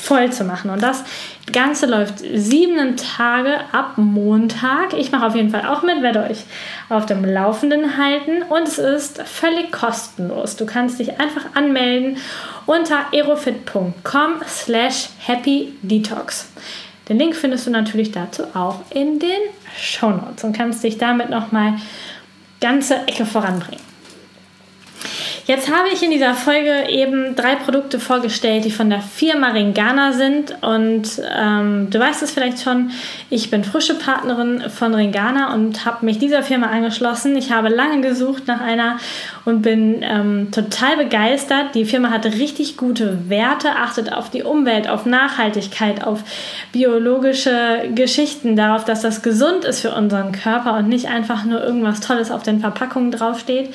voll 0.00 0.32
zu 0.32 0.44
machen. 0.44 0.70
Und 0.70 0.82
das 0.82 1.04
Ganze 1.52 1.86
läuft 1.86 2.18
sieben 2.34 2.96
Tage 2.96 3.58
ab 3.72 3.94
Montag. 3.96 4.92
Ich 4.96 5.10
mache 5.10 5.26
auf 5.26 5.34
jeden 5.34 5.50
Fall 5.50 5.66
auch 5.66 5.82
mit, 5.82 6.02
werde 6.02 6.22
euch 6.22 6.44
auf 6.88 7.06
dem 7.06 7.24
Laufenden 7.24 7.96
halten 7.96 8.42
und 8.48 8.68
es 8.68 8.78
ist 8.78 9.22
völlig 9.22 9.72
kostenlos. 9.72 10.56
Du 10.56 10.66
kannst 10.66 10.98
dich 10.98 11.20
einfach 11.20 11.44
anmelden 11.54 12.18
unter 12.66 13.06
aerofit.com 13.12 14.34
slash 14.46 15.08
happydetox. 15.26 16.48
Den 17.08 17.18
Link 17.18 17.34
findest 17.34 17.66
du 17.66 17.70
natürlich 17.70 18.12
dazu 18.12 18.44
auch 18.54 18.80
in 18.90 19.18
den 19.18 19.40
Show 19.78 20.10
Notes 20.10 20.44
und 20.44 20.52
kannst 20.52 20.84
dich 20.84 20.98
damit 20.98 21.30
nochmal 21.30 21.74
ganze 22.60 22.96
Ecke 23.06 23.24
voranbringen. 23.24 23.87
Jetzt 25.48 25.74
habe 25.74 25.88
ich 25.90 26.02
in 26.02 26.10
dieser 26.10 26.34
Folge 26.34 26.90
eben 26.90 27.34
drei 27.34 27.54
Produkte 27.54 27.98
vorgestellt, 27.98 28.66
die 28.66 28.70
von 28.70 28.90
der 28.90 29.00
Firma 29.00 29.48
Ringana 29.48 30.12
sind. 30.12 30.54
Und 30.60 31.22
ähm, 31.34 31.88
du 31.88 31.98
weißt 31.98 32.22
es 32.22 32.32
vielleicht 32.32 32.60
schon, 32.60 32.90
ich 33.30 33.50
bin 33.50 33.64
frische 33.64 33.94
Partnerin 33.94 34.68
von 34.68 34.94
Ringana 34.94 35.54
und 35.54 35.86
habe 35.86 36.04
mich 36.04 36.18
dieser 36.18 36.42
Firma 36.42 36.66
angeschlossen. 36.66 37.34
Ich 37.34 37.50
habe 37.50 37.70
lange 37.70 38.02
gesucht 38.02 38.46
nach 38.46 38.60
einer 38.60 38.98
und 39.46 39.62
bin 39.62 40.02
ähm, 40.02 40.48
total 40.52 40.98
begeistert. 40.98 41.74
Die 41.74 41.86
Firma 41.86 42.10
hat 42.10 42.26
richtig 42.26 42.76
gute 42.76 43.30
Werte, 43.30 43.70
achtet 43.70 44.12
auf 44.12 44.28
die 44.28 44.42
Umwelt, 44.42 44.86
auf 44.86 45.06
Nachhaltigkeit, 45.06 46.06
auf 46.06 46.24
biologische 46.72 47.88
Geschichten, 47.94 48.54
darauf, 48.54 48.84
dass 48.84 49.00
das 49.00 49.22
gesund 49.22 49.64
ist 49.64 49.80
für 49.80 49.94
unseren 49.94 50.32
Körper 50.32 50.76
und 50.76 50.90
nicht 50.90 51.06
einfach 51.06 51.44
nur 51.44 51.64
irgendwas 51.64 52.00
Tolles 52.00 52.30
auf 52.30 52.42
den 52.42 52.60
Verpackungen 52.60 53.12
draufsteht. 53.12 53.72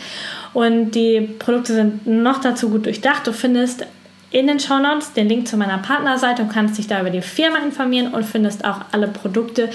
Und 0.54 0.92
die 0.92 1.22
Produkte 1.22 1.74
sind 1.74 2.06
noch 2.06 2.42
dazu 2.42 2.70
gut 2.70 2.86
durchdacht. 2.86 3.26
Du 3.26 3.34
findest 3.34 3.86
in 4.32 4.48
den 4.48 4.60
Show 4.60 4.80
Notes 4.80 5.14
den 5.14 5.30
Link 5.30 5.48
zu 5.48 5.58
meiner 5.58 5.78
Partnerseite 5.78 6.42
und 6.42 6.52
kannst 6.52 6.78
dich 6.78 6.88
da 6.88 7.00
über 7.00 7.12
die 7.12 7.22
Firma 7.22 7.60
informieren 7.60 8.14
und 8.14 8.26
findest 8.26 8.66
auch 8.66 8.82
alle 8.92 9.08
Produkte, 9.08 9.70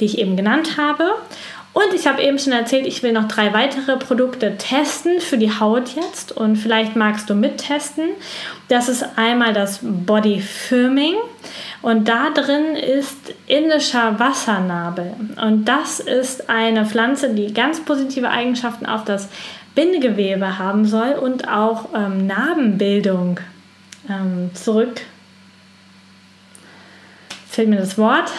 die 0.00 0.04
ich 0.04 0.18
eben 0.18 0.36
genannt 0.36 0.76
habe. 0.78 1.12
Und 1.76 1.92
ich 1.92 2.06
habe 2.06 2.22
eben 2.22 2.38
schon 2.38 2.54
erzählt, 2.54 2.86
ich 2.86 3.02
will 3.02 3.12
noch 3.12 3.28
drei 3.28 3.52
weitere 3.52 3.98
Produkte 3.98 4.56
testen 4.56 5.20
für 5.20 5.36
die 5.36 5.50
Haut 5.60 5.94
jetzt 5.94 6.32
und 6.32 6.56
vielleicht 6.56 6.96
magst 6.96 7.28
du 7.28 7.34
mittesten. 7.34 8.04
Das 8.68 8.88
ist 8.88 9.04
einmal 9.16 9.52
das 9.52 9.80
Body 9.82 10.40
Firming 10.40 11.16
und 11.82 12.08
da 12.08 12.30
drin 12.30 12.76
ist 12.76 13.34
indischer 13.46 14.18
Wassernabel 14.18 15.16
und 15.42 15.66
das 15.66 16.00
ist 16.00 16.48
eine 16.48 16.86
Pflanze, 16.86 17.34
die 17.34 17.52
ganz 17.52 17.80
positive 17.80 18.30
Eigenschaften 18.30 18.86
auf 18.86 19.04
das 19.04 19.28
Bindegewebe 19.76 20.58
haben 20.58 20.86
soll 20.86 21.12
und 21.12 21.46
auch 21.46 21.90
ähm, 21.94 22.26
Narbenbildung 22.26 23.38
ähm, 24.08 24.50
zurück. 24.54 25.02
Jetzt 27.44 27.54
fehlt 27.54 27.68
mir 27.68 27.76
das 27.76 27.96
Wort. 27.96 28.32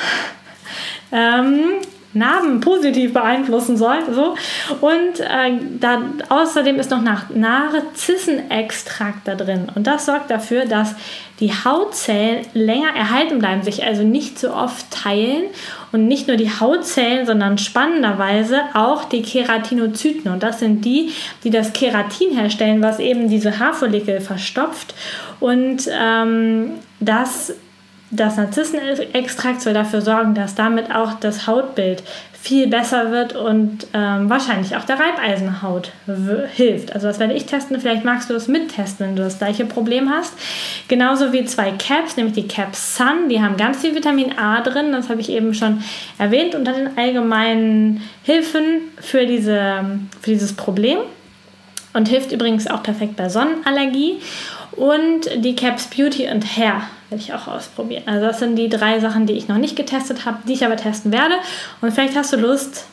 ähm, 1.14 1.80
Narben 2.14 2.62
positiv 2.62 3.14
beeinflussen 3.14 3.78
soll. 3.78 4.00
So. 4.12 4.36
Und 4.82 5.20
äh, 5.20 5.52
da, 5.80 6.02
außerdem 6.30 6.80
ist 6.80 6.90
noch 6.92 7.02
Narzissenextrakt 7.02 9.28
da 9.28 9.36
drin. 9.36 9.68
Und 9.76 9.88
das 9.88 10.06
sorgt 10.06 10.32
dafür, 10.32 10.66
dass 10.66 10.96
die 11.40 11.52
Hautzellen 11.52 12.46
länger 12.54 12.96
erhalten 12.96 13.40
bleiben, 13.40 13.62
sich 13.62 13.86
also 13.86 14.04
nicht 14.04 14.40
so 14.40 14.54
oft 14.54 14.90
teilen. 14.90 15.44
Und 15.92 16.08
nicht 16.08 16.28
nur 16.28 16.36
die 16.36 16.50
Hautzellen, 16.50 17.26
sondern 17.26 17.58
spannenderweise 17.58 18.62
auch 18.74 19.06
die 19.06 19.22
Keratinozyten. 19.22 20.32
Und 20.32 20.44
das 20.44 20.60
sind 20.60 20.84
die, 20.84 21.12
die 21.44 21.50
das 21.50 21.74
Keratin 21.74 22.38
herstellen, 22.38 22.82
was 22.82 23.00
eben 23.00 23.30
diese 23.30 23.60
Haarfollikel 23.60 24.20
verstopft. 24.20 24.94
Und 25.40 25.88
ähm, 25.92 26.72
das 27.00 27.54
das 28.10 28.38
Narzissenextrakt 28.38 29.62
soll 29.62 29.74
dafür 29.74 30.02
sorgen, 30.02 30.34
dass 30.34 30.56
damit 30.56 30.94
auch 30.94 31.14
das 31.20 31.46
Hautbild 31.46 32.04
viel 32.48 32.68
besser 32.68 33.12
wird 33.12 33.36
und 33.36 33.88
ähm, 33.94 34.30
wahrscheinlich 34.30 34.78
auch 34.78 34.86
der 34.86 34.98
Reibeisenhaut 34.98 35.92
hilft. 36.54 36.94
Also 36.94 37.08
das 37.08 37.20
werde 37.20 37.34
ich 37.34 37.46
testen. 37.46 37.78
Vielleicht 37.82 38.06
magst 38.06 38.30
du 38.30 38.34
das 38.34 38.48
mittesten, 38.48 39.06
wenn 39.06 39.16
du 39.18 39.24
das 39.24 39.40
gleiche 39.40 39.66
Problem 39.66 40.10
hast. 40.10 40.34
Genauso 40.88 41.34
wie 41.34 41.44
zwei 41.44 41.72
Caps, 41.72 42.16
nämlich 42.16 42.36
die 42.36 42.48
Caps 42.48 42.96
Sun. 42.96 43.28
Die 43.28 43.42
haben 43.42 43.58
ganz 43.58 43.82
viel 43.82 43.96
Vitamin 43.96 44.38
A 44.38 44.62
drin. 44.62 44.94
Das 44.94 45.10
habe 45.10 45.20
ich 45.20 45.30
eben 45.30 45.54
schon 45.54 45.84
erwähnt 46.18 46.56
unter 46.56 46.72
den 46.72 46.98
allgemeinen 46.98 48.02
Hilfen 48.24 48.82
für, 49.02 49.26
diese, 49.26 50.00
für 50.22 50.30
dieses 50.30 50.54
Problem. 50.54 51.00
Und 51.92 52.08
hilft 52.08 52.32
übrigens 52.32 52.68
auch 52.68 52.84
perfekt 52.84 53.18
bei 53.18 53.28
Sonnenallergie. 53.28 54.20
Und 54.72 55.30
die 55.36 55.56
Caps 55.56 55.88
Beauty 55.88 56.28
and 56.28 56.46
Hair 56.56 56.84
werde 57.10 57.24
ich 57.24 57.34
auch 57.34 57.48
ausprobieren. 57.48 58.04
Also 58.06 58.26
das 58.26 58.40
sind 58.40 58.56
die 58.56 58.70
drei 58.70 59.00
Sachen, 59.00 59.26
die 59.26 59.34
ich 59.34 59.48
noch 59.48 59.58
nicht 59.58 59.76
getestet 59.76 60.26
habe, 60.26 60.40
die 60.48 60.54
ich 60.54 60.66
aber 60.66 60.76
testen 60.76 61.12
werde. 61.12 61.36
Und 61.82 61.94
vielleicht 61.94 62.16
hast 62.16 62.34
du 62.34 62.38
Lust 62.38 62.86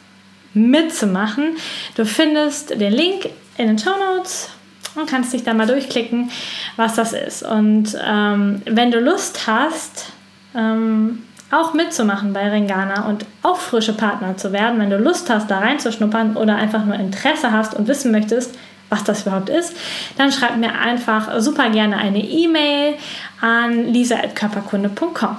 mitzumachen. 0.55 1.57
Du 1.97 2.07
findest 2.07 2.71
den 2.81 2.93
Link 2.93 3.29
in 3.59 3.67
den 3.67 3.79
Show 3.79 3.91
Notes 3.91 4.51
und 4.95 5.09
kannst 5.09 5.33
dich 5.33 5.43
da 5.43 5.55
mal 5.55 5.67
durchklicken, 5.67 6.31
was 6.77 6.95
das 6.95 7.13
ist. 7.13 7.43
Und 7.43 7.97
ähm, 8.05 8.63
wenn 8.65 8.91
du 8.91 9.01
Lust 9.01 9.47
hast, 9.47 10.13
ähm, 10.55 11.25
auch 11.51 11.75
mitzumachen 11.75 12.33
bei 12.33 12.49
Ringana 12.49 13.07
und 13.09 13.27
auch 13.43 13.59
frische 13.59 13.93
Partner 13.93 14.37
zu 14.37 14.53
werden, 14.53 14.81
wenn 14.81 14.91
du 14.91 14.99
Lust 14.99 15.31
hast, 15.31 15.51
da 15.51 15.59
reinzuschnuppern 15.59 16.37
oder 16.37 16.57
einfach 16.57 16.85
nur 16.85 16.95
Interesse 16.97 17.53
hast 17.53 17.75
und 17.75 17.87
wissen 17.87 18.11
möchtest, 18.13 18.57
was 18.95 19.05
das 19.05 19.23
überhaupt 19.23 19.49
ist, 19.49 19.77
dann 20.17 20.31
schreib 20.31 20.57
mir 20.57 20.79
einfach 20.79 21.41
super 21.41 21.69
gerne 21.71 21.97
eine 21.97 22.23
E-Mail 22.23 22.95
an 23.41 23.93
lisa.körperkunde.com. 23.93 25.37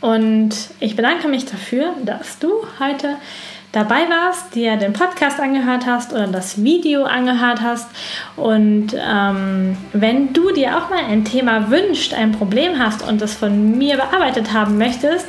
Und 0.00 0.50
ich 0.78 0.94
bedanke 0.94 1.26
mich 1.26 1.46
dafür, 1.46 1.94
dass 2.04 2.38
du 2.38 2.50
heute 2.78 3.16
dabei 3.72 4.08
warst, 4.08 4.54
dir 4.54 4.76
den 4.76 4.92
Podcast 4.92 5.40
angehört 5.40 5.84
hast 5.86 6.12
oder 6.12 6.28
das 6.28 6.62
Video 6.62 7.04
angehört 7.04 7.60
hast. 7.60 7.88
Und 8.36 8.94
ähm, 8.94 9.76
wenn 9.92 10.32
du 10.32 10.52
dir 10.52 10.78
auch 10.78 10.88
mal 10.88 11.04
ein 11.10 11.24
Thema 11.24 11.70
wünscht, 11.70 12.14
ein 12.14 12.32
Problem 12.32 12.78
hast 12.78 13.06
und 13.06 13.20
das 13.20 13.34
von 13.34 13.76
mir 13.76 13.96
bearbeitet 13.96 14.52
haben 14.52 14.78
möchtest, 14.78 15.26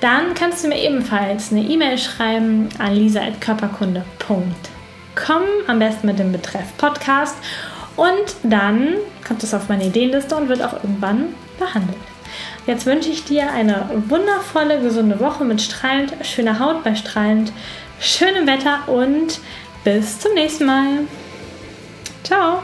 dann 0.00 0.34
kannst 0.34 0.62
du 0.62 0.68
mir 0.68 0.78
ebenfalls 0.78 1.50
eine 1.50 1.62
E-Mail 1.62 1.98
schreiben 1.98 2.68
an 2.78 2.94
lisa.körperkunde.com 2.94 4.77
kommen, 5.24 5.48
am 5.66 5.78
besten 5.78 6.06
mit 6.06 6.18
dem 6.18 6.32
Betreff 6.32 6.76
Podcast. 6.76 7.36
Und 7.96 8.36
dann 8.44 8.94
kommt 9.26 9.42
es 9.42 9.54
auf 9.54 9.68
meine 9.68 9.86
Ideenliste 9.86 10.36
und 10.36 10.48
wird 10.48 10.62
auch 10.62 10.74
irgendwann 10.74 11.34
behandelt. 11.58 11.98
Jetzt 12.66 12.86
wünsche 12.86 13.10
ich 13.10 13.24
dir 13.24 13.50
eine 13.50 13.90
wundervolle, 14.08 14.80
gesunde 14.80 15.18
Woche 15.20 15.44
mit 15.44 15.60
strahlend 15.60 16.12
schöner 16.22 16.60
Haut 16.60 16.84
bei 16.84 16.94
strahlend 16.94 17.52
schönem 17.98 18.46
Wetter 18.46 18.88
und 18.88 19.40
bis 19.84 20.20
zum 20.20 20.34
nächsten 20.34 20.66
Mal. 20.66 21.00
Ciao! 22.22 22.62